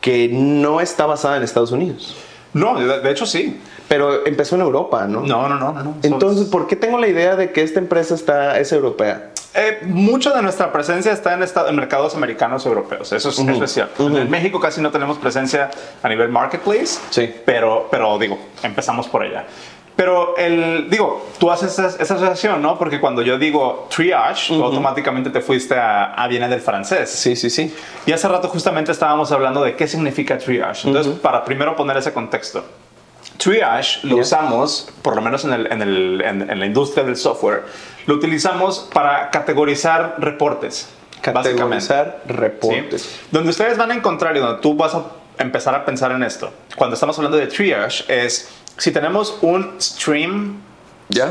que 0.00 0.28
no 0.30 0.80
está 0.80 1.06
basada 1.06 1.36
en 1.36 1.42
Estados 1.42 1.72
Unidos, 1.72 2.14
No, 2.54 2.78
de, 2.80 3.10
hecho 3.10 3.26
sí. 3.26 3.60
pero 3.88 4.26
empezó 4.26 4.54
en 4.56 4.62
Europa, 4.62 5.06
¿no? 5.06 5.20
No, 5.20 5.48
no, 5.48 5.56
no, 5.58 5.72
no. 5.72 5.82
no. 5.82 5.94
Entonces, 6.02 6.48
¿por 6.48 6.66
qué 6.66 6.76
tengo 6.76 6.98
la 6.98 7.08
idea 7.08 7.36
de 7.36 7.52
que 7.52 7.62
esta 7.62 7.78
empresa 7.78 8.14
está, 8.14 8.58
es 8.58 8.72
europea? 8.72 9.30
Eh, 9.54 9.80
mucho 9.84 10.32
de 10.34 10.42
nuestra 10.42 10.70
presencia 10.72 11.10
está 11.12 11.34
en, 11.34 11.42
esta- 11.42 11.68
en 11.68 11.74
mercados 11.76 12.14
americanos 12.14 12.64
europeos. 12.66 13.12
Eso 13.12 13.30
es, 13.30 13.38
eso 13.38 13.64
es 13.64 13.72
cierto. 13.72 14.06
En 14.06 14.30
México 14.30 14.60
casi 14.60 14.80
no 14.80 14.90
tenemos 14.90 15.18
presencia 15.18 15.70
a 16.02 16.08
nivel 16.08 16.28
marketplace. 16.28 16.98
Sí. 17.10 17.34
Pero, 17.44 17.88
pero 17.90 18.18
digo, 18.18 18.38
empezamos 18.62 19.08
por 19.08 19.22
allá. 19.22 19.46
Pero 19.98 20.36
el, 20.36 20.88
digo, 20.88 21.26
tú 21.40 21.50
haces 21.50 21.72
esa, 21.72 21.88
esa 22.00 22.14
asociación, 22.14 22.62
¿no? 22.62 22.78
Porque 22.78 23.00
cuando 23.00 23.20
yo 23.20 23.36
digo 23.36 23.88
triage, 23.90 24.54
tú 24.54 24.62
automáticamente 24.62 25.28
te 25.30 25.40
fuiste 25.40 25.74
a, 25.74 26.14
a 26.14 26.28
viene 26.28 26.48
del 26.48 26.60
francés. 26.60 27.10
Sí, 27.10 27.34
sí, 27.34 27.50
sí. 27.50 27.74
Y 28.06 28.12
hace 28.12 28.28
rato 28.28 28.46
justamente 28.48 28.92
estábamos 28.92 29.32
hablando 29.32 29.60
de 29.60 29.74
qué 29.74 29.88
significa 29.88 30.38
triage. 30.38 30.86
Entonces, 30.86 31.14
para 31.18 31.44
primero 31.44 31.74
poner 31.74 31.96
ese 31.96 32.12
contexto. 32.12 32.64
Triage 33.38 34.06
lo 34.06 34.16
Ya. 34.16 34.22
usamos, 34.22 34.88
por 35.02 35.16
lo 35.16 35.20
menos 35.22 35.44
en, 35.44 35.52
el- 35.52 35.66
en 35.72 35.82
el- 35.82 36.22
en- 36.24 36.48
en 36.48 36.60
la 36.60 36.66
industria 36.66 37.02
del 37.02 37.16
software, 37.16 37.64
lo 38.06 38.14
utilizamos 38.14 38.88
para 38.94 39.30
categorizar 39.30 40.14
reportes. 40.18 40.88
Categorizar 41.20 42.22
reportes. 42.26 43.02
¿Sí? 43.02 43.20
Donde 43.32 43.50
ustedes 43.50 43.76
van 43.76 43.90
a 43.90 43.94
encontrar 43.94 44.36
y 44.36 44.40
donde 44.40 44.60
tú 44.62 44.74
vas 44.76 44.94
a 44.94 45.02
empezar 45.38 45.74
a 45.74 45.84
pensar 45.84 46.12
en 46.12 46.22
esto, 46.22 46.52
cuando 46.76 46.94
estamos 46.94 47.16
hablando 47.18 47.36
de 47.36 47.48
triage, 47.48 48.04
es 48.08 48.48
si 48.78 48.90
tenemos 48.92 49.36
un 49.42 49.74
stream, 49.80 50.56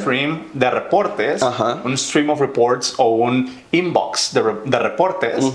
stream 0.01 0.43
de 0.53 0.69
reportes, 0.69 1.41
Ajá. 1.41 1.79
un 1.83 1.97
stream 1.97 2.29
of 2.29 2.39
reports 2.39 2.93
o 2.97 3.09
un 3.09 3.51
inbox 3.71 4.33
de, 4.33 4.41
re- 4.41 4.55
de 4.65 4.79
reportes, 4.79 5.45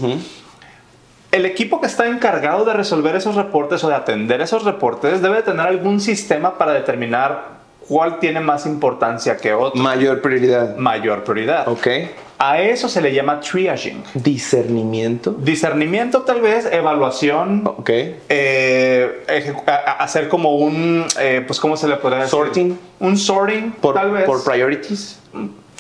el 1.30 1.46
equipo 1.46 1.80
que 1.80 1.86
está 1.86 2.06
encargado 2.08 2.64
de 2.64 2.72
resolver 2.74 3.16
esos 3.16 3.34
reportes 3.36 3.82
o 3.84 3.88
de 3.88 3.94
atender 3.94 4.40
esos 4.42 4.64
reportes 4.64 5.22
debe 5.22 5.42
tener 5.42 5.66
algún 5.66 6.00
sistema 6.00 6.58
para 6.58 6.72
determinar 6.72 7.61
cuál 7.92 8.18
tiene 8.18 8.40
más 8.40 8.64
importancia 8.64 9.36
que 9.36 9.52
otro, 9.52 9.78
Mayor 9.82 10.22
prioridad. 10.22 10.76
mayor 10.78 11.24
prioridad. 11.24 11.68
Ok. 11.68 11.86
A 12.38 12.58
eso 12.62 12.88
se 12.88 13.02
le 13.02 13.12
llama 13.12 13.38
triaging. 13.40 14.02
Discernimiento. 14.14 15.32
Discernimiento 15.32 16.22
tal 16.22 16.40
vez, 16.40 16.66
evaluación, 16.72 17.62
Ok. 17.66 17.90
eh, 18.30 19.22
hacer 19.98 20.28
como 20.30 20.56
un, 20.56 21.04
eh, 21.20 21.44
pues 21.46 21.60
¿cómo 21.60 21.76
se 21.76 21.86
le 21.86 21.96
puede 21.96 22.16
decir? 22.16 22.30
Sorting. 22.30 22.78
Un 23.00 23.18
sorting, 23.18 23.72
Por, 23.72 23.94
tal 23.94 24.10
vez. 24.10 24.24
por 24.24 24.42
priorities. 24.42 25.18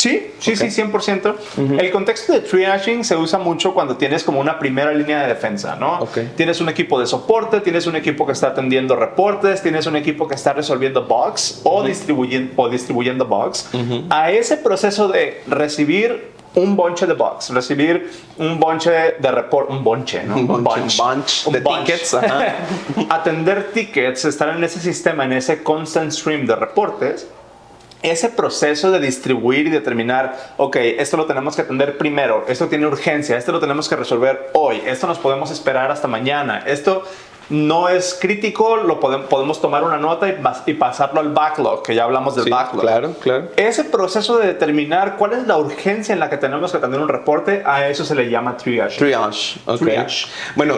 Sí, 0.02 0.32
sí, 0.40 0.56
sí, 0.56 0.82
100%. 0.82 1.34
El 1.78 1.90
contexto 1.92 2.32
de 2.32 2.40
triaging 2.40 3.04
se 3.04 3.16
usa 3.16 3.38
mucho 3.38 3.72
cuando 3.72 3.96
tienes 3.96 4.24
como 4.24 4.40
una 4.40 4.58
primera 4.58 4.92
línea 4.92 5.22
de 5.22 5.28
defensa, 5.28 5.76
¿no? 5.76 6.00
Ok. 6.00 6.18
Tienes 6.36 6.60
un 6.60 6.68
equipo 6.68 6.98
de 6.98 7.06
soporte, 7.06 7.60
tienes 7.60 7.86
un 7.86 7.94
equipo 7.94 8.26
que 8.26 8.32
está 8.32 8.48
atendiendo 8.48 8.96
reportes, 8.96 9.62
tienes 9.62 9.86
un 9.86 9.94
equipo 9.94 10.26
que 10.26 10.34
está 10.34 10.52
resolviendo 10.54 11.04
bugs 11.04 11.60
o, 11.62 11.84
distribuyen- 11.84 12.50
o 12.56 12.68
distribuyendo 12.68 13.26
bugs. 13.26 13.68
A 14.10 14.30
ese 14.32 14.56
proceso 14.56 15.06
de 15.06 15.42
recibir 15.46 16.32
un 16.54 16.74
bonche 16.76 17.06
de 17.06 17.14
bugs, 17.14 17.48
recibir 17.50 18.10
un 18.38 18.58
bonche 18.60 18.90
de 18.90 19.30
report, 19.30 19.70
un 19.70 19.84
bonche, 19.84 20.22
¿no? 20.24 20.34
Un 20.36 20.46
bunch, 20.64 20.98
un 21.00 21.14
bunch 21.14 21.44
de 21.52 21.60
tickets. 21.86 22.14
Atender 23.08 23.70
tickets, 23.72 24.24
estar 24.24 24.48
en 24.50 24.62
ese 24.64 24.80
sistema, 24.80 25.24
en 25.24 25.32
ese 25.32 25.62
constant 25.62 26.10
stream 26.12 26.44
de 26.46 26.56
reportes, 26.56 27.26
ese 28.02 28.28
proceso 28.28 28.90
de 28.90 29.00
distribuir 29.00 29.66
y 29.66 29.70
determinar, 29.70 30.54
ok, 30.56 30.76
esto 30.76 31.16
lo 31.16 31.26
tenemos 31.26 31.56
que 31.56 31.62
atender 31.62 31.98
primero, 31.98 32.44
esto 32.48 32.68
tiene 32.68 32.86
urgencia, 32.86 33.36
esto 33.36 33.52
lo 33.52 33.60
tenemos 33.60 33.88
que 33.88 33.96
resolver 33.96 34.50
hoy, 34.54 34.82
esto 34.86 35.06
nos 35.06 35.18
podemos 35.18 35.50
esperar 35.50 35.90
hasta 35.90 36.08
mañana, 36.08 36.64
esto 36.66 37.04
no 37.50 37.88
es 37.88 38.16
crítico, 38.20 38.76
lo 38.76 38.98
podemos, 39.00 39.26
podemos 39.26 39.60
tomar 39.60 39.84
una 39.84 39.96
nota 39.98 40.28
y, 40.28 40.32
pas- 40.32 40.62
y 40.66 40.74
pasarlo 40.74 41.20
al 41.20 41.32
backlog, 41.32 41.82
que 41.82 41.94
ya 41.94 42.04
hablamos 42.04 42.34
del 42.36 42.44
Sí, 42.44 42.50
backlog. 42.50 42.82
claro, 42.82 43.14
claro. 43.20 43.48
Ese 43.56 43.84
proceso 43.84 44.38
de 44.38 44.46
determinar 44.48 45.16
cuál 45.16 45.32
es 45.34 45.46
la 45.46 45.56
urgencia 45.58 46.12
en 46.12 46.20
la 46.20 46.30
que 46.30 46.36
tenemos 46.38 46.70
que 46.70 46.78
atender 46.78 47.00
un 47.00 47.08
reporte, 47.08 47.62
a 47.66 47.88
eso 47.88 48.04
se 48.04 48.14
le 48.14 48.30
llama 48.30 48.56
triage. 48.56 48.98
Triage, 48.98 49.58
ok. 49.66 49.78
Triage. 49.78 50.26
Bueno, 50.56 50.76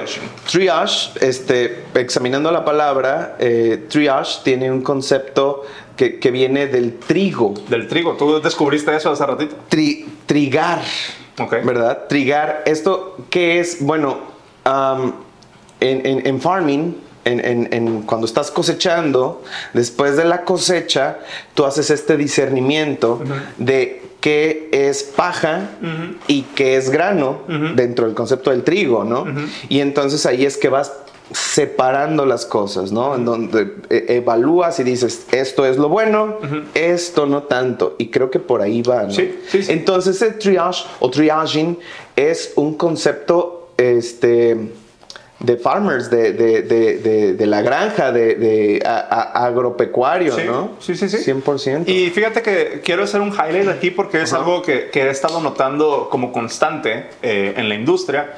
triage, 0.51 1.11
este, 1.21 1.85
examinando 1.95 2.51
la 2.51 2.65
palabra, 2.65 3.37
eh, 3.39 3.87
triage 3.89 4.41
tiene 4.43 4.71
un 4.71 4.83
concepto 4.83 5.63
que, 5.97 6.19
que 6.19 6.31
viene 6.31 6.67
del 6.67 6.99
trigo. 6.99 7.55
Del 7.69 7.87
trigo, 7.89 8.15
tú 8.15 8.41
descubriste 8.41 8.95
eso 8.97 9.11
hace 9.13 9.25
ratito. 9.25 9.55
Tri- 9.71 10.05
trigar, 10.27 10.81
Ok. 11.39 11.57
¿verdad? 11.65 12.05
Trigar. 12.09 12.63
¿Esto 12.67 13.17
qué 13.31 13.61
es? 13.61 13.79
Bueno, 13.85 14.19
en, 15.81 16.07
en- 16.07 16.27
en 16.27 16.41
farming, 16.41 16.97
en, 17.27 18.03
cuando 18.03 18.27
estás 18.27 18.51
cosechando, 18.51 19.43
después 19.73 20.17
de 20.17 20.25
la 20.27 20.43
cosecha, 20.45 21.19
tú 21.55 21.65
haces 21.65 21.89
este 21.91 22.17
discernimiento 22.19 23.23
de 23.57 24.03
qué 24.21 24.69
es 24.73 25.03
paja 25.05 25.71
y 26.29 26.43
qué 26.55 26.77
es 26.77 26.91
grano 26.91 27.41
dentro 27.77 28.05
del 28.07 28.15
concepto 28.15 28.51
del 28.51 28.63
trigo, 28.63 29.05
¿no? 29.05 29.25
Y 29.71 29.81
entonces 29.81 30.27
ahí 30.27 30.45
es 30.45 30.57
que 30.59 30.69
vas 30.69 30.93
separando 31.33 32.27
las 32.27 32.45
cosas, 32.45 32.93
¿no? 32.93 33.15
En 33.15 33.25
donde 33.25 33.75
eh, 33.89 34.05
evalúas 34.09 34.79
y 34.81 34.85
dices, 34.85 35.27
esto 35.33 35.65
es 35.65 35.79
lo 35.79 35.89
bueno, 35.89 36.37
esto 36.75 37.25
no 37.27 37.45
tanto. 37.45 37.97
Y 37.99 38.09
creo 38.09 38.31
que 38.31 38.39
por 38.39 38.61
ahí 38.61 38.83
va, 38.83 39.05
¿no? 39.05 39.11
Sí, 39.11 39.35
sí, 39.49 39.63
sí. 39.63 39.73
Entonces 39.73 40.21
el 40.23 40.39
triage 40.39 40.85
o 41.01 41.11
triaging 41.11 41.79
es 42.17 42.53
un 42.57 42.75
concepto 42.75 43.71
este, 43.79 44.71
de 45.41 45.57
farmers, 45.57 46.11
de, 46.11 46.33
de- 46.33 46.63
de- 46.63 46.99
de- 46.99 47.33
de 47.35 47.47
la 47.47 47.61
granja, 47.61 48.13
de, 48.13 48.35
de 48.37 48.83
a- 48.87 48.99
a- 48.99 49.47
agropecuario, 49.47 50.35
Sí, 50.37 50.43
¿no? 50.47 50.73
sí, 50.79 50.95
sí, 50.95 51.09
sí. 51.09 51.19
100%. 51.19 51.89
Y 51.89 52.11
fíjate 52.11 52.41
que 52.41 52.81
quiero 52.85 53.03
hacer 53.05 53.21
un 53.21 53.31
highlight 53.33 53.69
aquí 53.69 53.91
porque 53.91 54.23
es 54.23 54.33
algo 54.33 54.63
que, 54.63 54.91
que 54.91 55.03
he 55.03 55.11
estado 55.11 55.41
notando 55.41 56.09
como 56.11 56.33
constante 56.33 57.07
eh, 57.23 57.55
en 57.57 57.69
la 57.69 57.75
industria. 57.75 58.35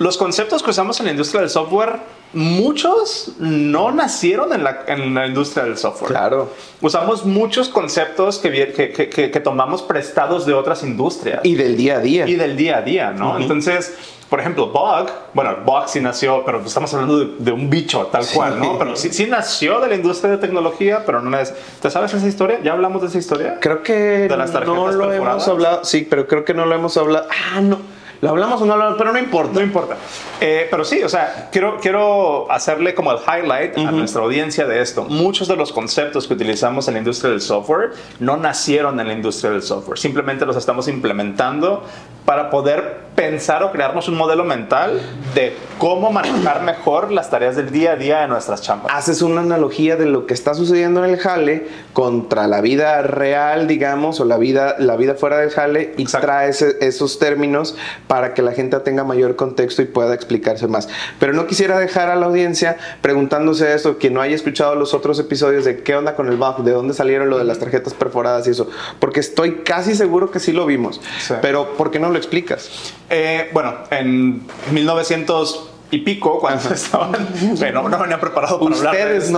Los 0.00 0.16
conceptos 0.16 0.62
que 0.62 0.70
usamos 0.70 0.98
en 1.00 1.04
la 1.06 1.12
industria 1.12 1.42
del 1.42 1.50
software, 1.50 1.96
muchos 2.32 3.32
no 3.38 3.92
nacieron 3.92 4.50
en 4.54 4.64
la, 4.64 4.84
en 4.86 5.14
la 5.14 5.26
industria 5.26 5.64
del 5.64 5.76
software. 5.76 6.10
Claro. 6.10 6.48
Usamos 6.80 7.26
muchos 7.26 7.68
conceptos 7.68 8.38
que, 8.38 8.50
que, 8.72 8.92
que- 8.92 9.08
que- 9.10 9.30
que 9.30 9.40
tomamos 9.40 9.82
prestados 9.82 10.46
de 10.46 10.54
otras 10.54 10.82
industrias 10.82 11.40
Y 11.44 11.54
del 11.54 11.76
día 11.76 11.96
a 11.96 12.00
día. 12.00 12.26
y 12.26 12.34
del 12.34 12.56
día 12.56 12.78
a 12.78 12.82
día, 12.82 13.10
¿no? 13.12 13.38
Entonces, 13.38 13.94
por 14.30 14.40
ejemplo, 14.40 14.68
Bug, 14.68 15.10
bueno, 15.34 15.54
Bug 15.66 15.88
sí 15.88 16.00
nació, 16.00 16.44
pero 16.46 16.62
estamos 16.64 16.94
hablando 16.94 17.18
de, 17.18 17.26
de 17.38 17.52
un 17.52 17.68
bicho 17.68 18.06
tal 18.10 18.24
cual, 18.32 18.58
¿no? 18.58 18.78
Pero 18.78 18.96
sí, 18.96 19.10
sí 19.12 19.26
nació 19.26 19.80
de 19.80 19.88
la 19.88 19.96
industria 19.96 20.30
de 20.30 20.38
tecnología, 20.38 21.02
pero 21.04 21.20
no 21.20 21.36
es... 21.38 21.52
¿Te 21.82 21.90
sabes 21.90 22.14
esa 22.14 22.26
historia? 22.26 22.58
¿Ya 22.62 22.72
hablamos 22.72 23.02
de 23.02 23.08
esa 23.08 23.18
historia? 23.18 23.58
Creo 23.60 23.82
que 23.82 23.92
De 23.92 24.36
las 24.36 24.50
tarjetas 24.52 24.74
no 24.74 24.86
lo 24.92 25.08
perforadas. 25.08 25.18
hemos 25.42 25.48
hablado. 25.48 25.84
Sí, 25.84 26.06
pero 26.08 26.26
creo 26.26 26.44
que 26.44 26.54
no 26.54 26.64
lo 26.64 26.74
hemos 26.74 26.96
hablado. 26.96 27.26
Ah, 27.54 27.60
no. 27.60 27.78
Lo 28.20 28.30
hablamos 28.30 28.60
o 28.60 28.66
no 28.66 28.76
lo 28.76 28.82
hablamos, 28.82 28.98
pero 28.98 29.12
no 29.12 29.18
importa. 29.18 29.52
No 29.54 29.60
importa. 29.62 29.96
Eh, 30.40 30.68
pero 30.70 30.84
sí, 30.84 31.02
o 31.02 31.08
sea, 31.08 31.48
quiero, 31.50 31.78
quiero 31.80 32.50
hacerle 32.52 32.94
como 32.94 33.12
el 33.12 33.18
highlight 33.18 33.78
a 33.78 33.90
nuestra 33.92 34.22
audiencia 34.22 34.66
de 34.66 34.80
esto. 34.82 35.04
Muchos 35.04 35.48
de 35.48 35.56
los 35.56 35.72
conceptos 35.72 36.26
que 36.28 36.34
utilizamos 36.34 36.86
en 36.88 36.94
la 36.94 36.98
industria 37.00 37.30
del 37.30 37.40
software 37.40 37.92
no 38.18 38.36
nacieron 38.36 39.00
en 39.00 39.06
la 39.08 39.14
industria 39.14 39.50
del 39.52 39.62
software. 39.62 39.98
Simplemente 39.98 40.44
los 40.44 40.56
estamos 40.56 40.86
implementando 40.88 41.82
para 42.26 42.50
poder 42.50 43.10
pensar 43.16 43.62
o 43.64 43.72
crearnos 43.72 44.08
un 44.08 44.16
modelo 44.16 44.44
mental 44.44 45.00
de 45.34 45.56
cómo 45.78 46.12
manejar 46.12 46.62
mejor 46.62 47.10
las 47.10 47.28
tareas 47.28 47.56
del 47.56 47.70
día 47.70 47.92
a 47.92 47.96
día 47.96 48.20
de 48.20 48.28
nuestras 48.28 48.62
chambas. 48.62 48.92
haces 48.94 49.20
una 49.22 49.40
analogía 49.40 49.96
de 49.96 50.06
lo 50.06 50.26
que 50.26 50.34
está 50.34 50.54
sucediendo 50.54 51.04
en 51.04 51.10
el 51.10 51.18
jale 51.18 51.66
contra 51.92 52.46
la 52.46 52.60
vida 52.60 53.02
real, 53.02 53.66
digamos, 53.66 54.20
o 54.20 54.24
la 54.24 54.36
vida, 54.38 54.76
la 54.78 54.96
vida 54.96 55.14
fuera 55.14 55.38
del 55.38 55.50
jale 55.50 55.94
y 55.96 56.02
Exacto. 56.02 56.26
traes 56.28 56.62
e- 56.62 56.76
esos 56.82 57.18
términos 57.18 57.76
para 58.10 58.34
que 58.34 58.42
la 58.42 58.50
gente 58.50 58.76
tenga 58.80 59.04
mayor 59.04 59.36
contexto 59.36 59.82
y 59.82 59.84
pueda 59.84 60.14
explicarse 60.14 60.66
más. 60.66 60.88
Pero 61.20 61.32
no 61.32 61.46
quisiera 61.46 61.78
dejar 61.78 62.10
a 62.10 62.16
la 62.16 62.26
audiencia 62.26 62.76
preguntándose 63.02 63.72
eso, 63.72 63.98
que 63.98 64.10
no 64.10 64.20
haya 64.20 64.34
escuchado 64.34 64.74
los 64.74 64.94
otros 64.94 65.20
episodios 65.20 65.64
de 65.64 65.84
qué 65.84 65.94
onda 65.94 66.16
con 66.16 66.26
el 66.26 66.36
bug, 66.36 66.64
de 66.64 66.72
dónde 66.72 66.92
salieron 66.92 67.30
lo 67.30 67.38
de 67.38 67.44
las 67.44 67.60
tarjetas 67.60 67.94
perforadas 67.94 68.48
y 68.48 68.50
eso, 68.50 68.68
porque 68.98 69.20
estoy 69.20 69.58
casi 69.58 69.94
seguro 69.94 70.32
que 70.32 70.40
sí 70.40 70.50
lo 70.50 70.66
vimos. 70.66 71.00
Sí. 71.20 71.34
Pero 71.40 71.76
¿por 71.76 71.92
qué 71.92 72.00
no 72.00 72.10
lo 72.10 72.16
explicas? 72.16 72.92
Eh, 73.10 73.48
bueno, 73.52 73.74
en 73.92 74.42
1900 74.72 75.70
y 75.92 75.98
pico, 75.98 76.40
cuando 76.40 76.68
estaban... 76.74 77.28
Bueno, 77.58 77.88
no 77.88 77.96
venía 77.96 78.18
preparado 78.18 78.58
para 78.58 78.76
hablar 78.76 78.92
de 78.92 79.18
Ustedes 79.18 79.30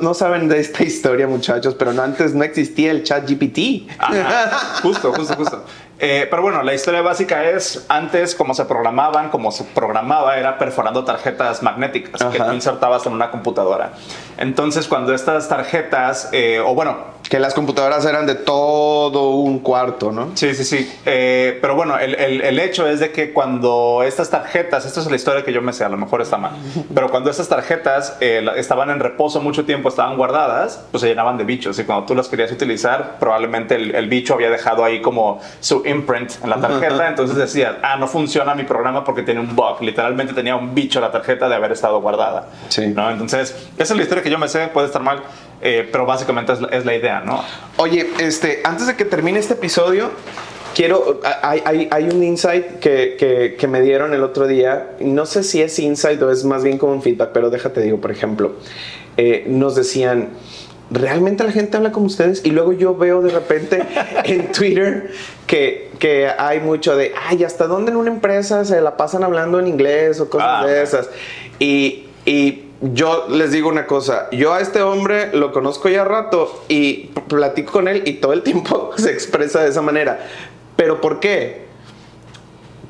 no, 0.00 0.14
saben 0.14 0.48
de 0.48 0.60
esta 0.60 0.84
historia, 0.84 1.26
muchachos, 1.26 1.74
pero 1.74 1.92
no, 1.92 2.02
antes 2.02 2.34
no 2.34 2.44
existía 2.44 2.92
el 2.92 3.02
chat 3.02 3.28
GPT. 3.28 3.90
Ajá, 3.98 4.80
justo, 4.80 5.12
justo, 5.12 5.34
justo. 5.34 5.64
Eh, 6.04 6.26
pero 6.28 6.42
bueno, 6.42 6.64
la 6.64 6.74
historia 6.74 7.00
básica 7.00 7.48
es, 7.48 7.86
antes 7.88 8.34
como 8.34 8.54
se 8.54 8.64
programaban, 8.64 9.30
como 9.30 9.52
se 9.52 9.62
programaba, 9.62 10.36
era 10.36 10.58
perforando 10.58 11.04
tarjetas 11.04 11.62
magnéticas 11.62 12.24
que 12.24 12.40
tú 12.40 12.52
insertabas 12.52 13.06
en 13.06 13.12
una 13.12 13.30
computadora. 13.30 13.92
Entonces, 14.38 14.88
cuando 14.88 15.14
estas 15.14 15.48
tarjetas, 15.48 16.28
eh, 16.32 16.60
o 16.60 16.74
bueno, 16.74 17.12
Que 17.28 17.38
las 17.38 17.54
computadoras 17.54 18.04
eran 18.04 18.26
de 18.26 18.34
todo 18.34 19.30
un 19.30 19.60
cuarto, 19.60 20.12
¿no? 20.12 20.32
Sí, 20.34 20.54
sí, 20.54 20.64
sí. 20.64 20.92
Eh, 21.06 21.56
pero 21.62 21.74
bueno, 21.76 21.98
el, 21.98 22.14
el- 22.16 22.42
el 22.42 22.58
hecho 22.58 22.86
es 22.86 23.00
de 23.00 23.10
que 23.10 23.32
cuando 23.32 24.02
estas 24.04 24.28
tarjetas, 24.28 24.84
esto 24.84 25.00
es 25.00 25.06
la 25.08 25.16
historia 25.16 25.42
que 25.42 25.50
yo 25.52 25.62
me 25.62 25.72
sé, 25.72 25.82
a 25.84 25.88
lo 25.88 25.96
mejor 25.96 26.20
está 26.20 26.36
mal, 26.36 26.52
pero 26.94 27.08
cuando 27.10 27.30
estas 27.30 27.48
tarjetas 27.48 28.18
eh, 28.20 28.44
estaban 28.56 28.90
en 28.90 29.00
reposo 29.00 29.40
mucho 29.40 29.64
tiempo, 29.64 29.88
estaban 29.88 30.18
guardadas, 30.18 30.84
pues 30.90 31.00
se 31.00 31.08
llenaban 31.08 31.38
de 31.38 31.44
bichos 31.44 31.78
y 31.78 31.84
cuando 31.84 32.04
tú 32.04 32.14
las 32.14 32.28
querías 32.28 32.52
utilizar, 32.52 33.16
probablemente 33.18 33.76
el, 33.76 33.94
el 33.94 34.08
bicho 34.08 34.34
había 34.34 34.50
dejado 34.50 34.84
ahí 34.84 35.00
como 35.00 35.40
su 35.60 35.82
imprint 35.86 36.32
en 36.44 36.50
la 36.50 36.60
tarjeta, 36.60 37.08
entonces 37.12 37.36
decías, 37.36 37.76
ah, 37.82 37.96
no 37.96 38.08
funciona 38.08 38.54
mi 38.54 38.64
programa 38.64 39.04
porque 39.04 39.22
tiene 39.22 39.40
un 39.40 39.56
bug, 39.56 39.80
literalmente 39.80 40.34
tenía 40.34 40.56
un 40.56 40.74
bicho 40.74 41.00
la 41.00 41.10
tarjeta 41.10 41.48
de 41.48 41.54
haber 41.54 41.72
estado 41.72 41.98
guardada. 42.02 42.48
Sí. 42.68 42.88
¿no? 42.88 43.10
Entonces, 43.10 43.54
esa 43.78 43.94
es 43.94 43.96
la 43.96 44.02
historia 44.02 44.21
que 44.22 44.30
yo 44.30 44.38
me 44.38 44.48
sé, 44.48 44.68
puede 44.68 44.86
estar 44.86 45.02
mal, 45.02 45.22
eh, 45.60 45.88
pero 45.90 46.06
básicamente 46.06 46.52
es 46.52 46.60
la- 46.60 46.68
es 46.68 46.84
la 46.84 46.94
idea, 46.94 47.20
¿no? 47.20 47.42
Oye, 47.76 48.08
este, 48.18 48.60
antes 48.64 48.86
de 48.86 48.96
que 48.96 49.04
termine 49.04 49.38
este 49.38 49.54
episodio, 49.54 50.10
quiero. 50.74 51.20
Hay, 51.42 51.62
hay- 51.64 51.88
hay 51.90 52.04
un 52.04 52.22
insight 52.22 52.78
que, 52.80 53.16
que- 53.18 53.56
que 53.58 53.66
me 53.68 53.80
dieron 53.80 54.14
el 54.14 54.22
otro 54.22 54.46
día. 54.46 54.90
No 55.00 55.26
sé 55.26 55.42
si 55.42 55.60
es 55.62 55.78
insight 55.78 56.20
o 56.22 56.30
es 56.30 56.44
más 56.44 56.62
bien 56.64 56.78
como 56.78 56.92
un 56.92 57.02
feedback, 57.02 57.30
pero 57.32 57.50
déjate 57.50 57.80
digo, 57.82 58.00
por 58.00 58.10
ejemplo, 58.10 58.52
eh, 59.16 59.44
nos 59.48 59.74
decían. 59.74 60.28
¿Realmente 60.90 61.42
la 61.42 61.52
gente 61.52 61.78
habla 61.78 61.90
como 61.90 62.04
ustedes? 62.04 62.42
Y 62.44 62.50
luego 62.50 62.74
yo 62.74 62.94
veo 62.94 63.22
de 63.22 63.30
repente 63.30 63.82
en 64.24 64.52
Twitter 64.52 65.10
que, 65.46 65.90
que 65.98 66.28
hay 66.28 66.60
mucho 66.60 66.94
de, 66.96 67.14
ay, 67.30 67.44
¿hasta 67.44 67.66
dónde 67.66 67.92
en 67.92 67.96
una 67.96 68.10
empresa 68.10 68.62
se 68.66 68.78
la 68.82 68.94
pasan 68.98 69.24
hablando 69.24 69.58
en 69.58 69.68
inglés 69.68 70.20
o 70.20 70.28
cosas 70.28 70.48
Ah. 70.62 70.66
de 70.66 70.82
esas? 70.82 71.08
Y, 71.58 72.08
y 72.26 72.64
yo 72.82 73.26
les 73.28 73.52
digo 73.52 73.68
una 73.68 73.86
cosa, 73.86 74.28
yo 74.32 74.52
a 74.52 74.60
este 74.60 74.82
hombre 74.82 75.34
lo 75.34 75.52
conozco 75.52 75.88
ya 75.88 76.04
rato 76.04 76.64
y 76.68 77.10
platico 77.28 77.72
con 77.72 77.86
él 77.86 78.02
y 78.06 78.14
todo 78.14 78.32
el 78.32 78.42
tiempo 78.42 78.90
se 78.96 79.12
expresa 79.12 79.62
de 79.62 79.70
esa 79.70 79.82
manera. 79.82 80.26
¿Pero 80.76 81.00
por 81.00 81.20
qué? 81.20 81.66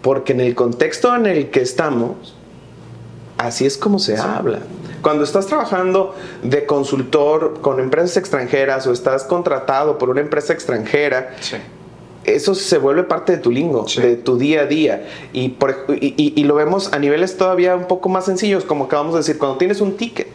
Porque 0.01 0.33
en 0.33 0.41
el 0.41 0.55
contexto 0.55 1.15
en 1.15 1.27
el 1.27 1.51
que 1.51 1.61
estamos, 1.61 2.35
así 3.37 3.67
es 3.67 3.77
como 3.77 3.99
se 3.99 4.17
habla. 4.17 4.61
Cuando 5.03 5.25
estás 5.25 5.47
trabajando 5.47 6.15
de 6.43 6.65
consultor 6.65 7.61
con 7.61 7.79
empresas 7.81 8.17
extranjeras 8.17 8.87
o 8.87 8.93
estás 8.93 9.25
contratado 9.25 9.99
por 9.99 10.09
una 10.11 10.21
empresa 10.21 10.53
extranjera, 10.53 11.35
Sí. 11.41 11.57
Eso 12.25 12.55
se 12.55 12.79
vuelve 12.79 13.03
parte 13.05 13.33
de 13.33 13.39
tu 13.39 13.51
lingo, 13.51 13.89
Sí. 13.89 14.01
de 14.01 14.17
tu 14.17 14.37
día 14.39 14.63
a 14.63 14.67
día. 14.67 15.07
Y, 15.33 15.51
por, 15.51 15.87
y, 16.01 16.15
y- 16.17 16.33
y 16.37 16.45
lo 16.45 16.55
vemos 16.55 16.93
a 16.93 16.99
niveles 16.99 17.37
todavía 17.37 17.75
un 17.77 17.87
poco 17.87 18.09
más 18.09 18.25
sencillos, 18.27 18.65
como 18.65 18.85
acabamos 18.85 19.15
de 19.15 19.19
decir, 19.21 19.39
cuando 19.39 19.59
tienes 19.59 19.81
un 19.81 19.97
ticket, 19.97 20.29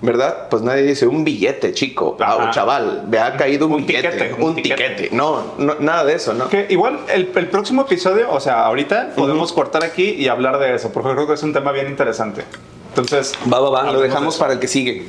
¿verdad? 0.00 0.48
Pues 0.48 0.62
nadie 0.62 0.82
dice 0.82 1.06
un 1.08 1.24
billete, 1.24 1.72
chico, 1.72 2.16
o 2.18 2.50
chaval, 2.50 3.04
me 3.10 3.18
ha 3.18 3.36
caído 3.36 3.66
un, 3.66 3.74
Un 3.74 3.86
billete, 3.86 4.10
tiquete, 4.10 4.34
un, 4.42 4.54
tiquete. 4.54 4.74
tiquete. 4.94 5.16
No, 5.16 5.54
no, 5.58 5.74
nada 5.80 6.04
de 6.04 6.14
eso, 6.14 6.34
¿no? 6.34 6.48
Que 6.48 6.66
igual 6.70 7.00
el, 7.12 7.30
el 7.34 7.46
próximo 7.48 7.82
episodio, 7.82 8.30
o 8.30 8.38
sea, 8.40 8.64
ahorita 8.64 9.10
podemos 9.16 9.52
cortar 9.52 9.82
aquí 9.84 10.04
y 10.10 10.28
hablar 10.28 10.58
de 10.60 10.74
eso, 10.74 10.90
porque 10.92 11.10
creo 11.14 11.26
que 11.26 11.34
es 11.34 11.42
un 11.42 11.52
tema 11.52 11.72
bien 11.72 11.88
interesante. 11.88 12.42
Entonces, 12.90 13.34
Va, 13.52 13.58
va, 13.60 13.70
va, 13.70 13.92
lo 13.92 14.00
dejamos 14.00 14.34
de 14.36 14.40
para 14.40 14.52
el 14.54 14.58
que 14.60 14.68
sigue. 14.68 15.06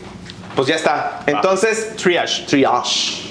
Pues 0.56 0.67
ya 0.67 0.75
está. 0.75 1.21
Entonces, 1.28 1.95
triage. 1.95 2.45
triage. 2.47 3.29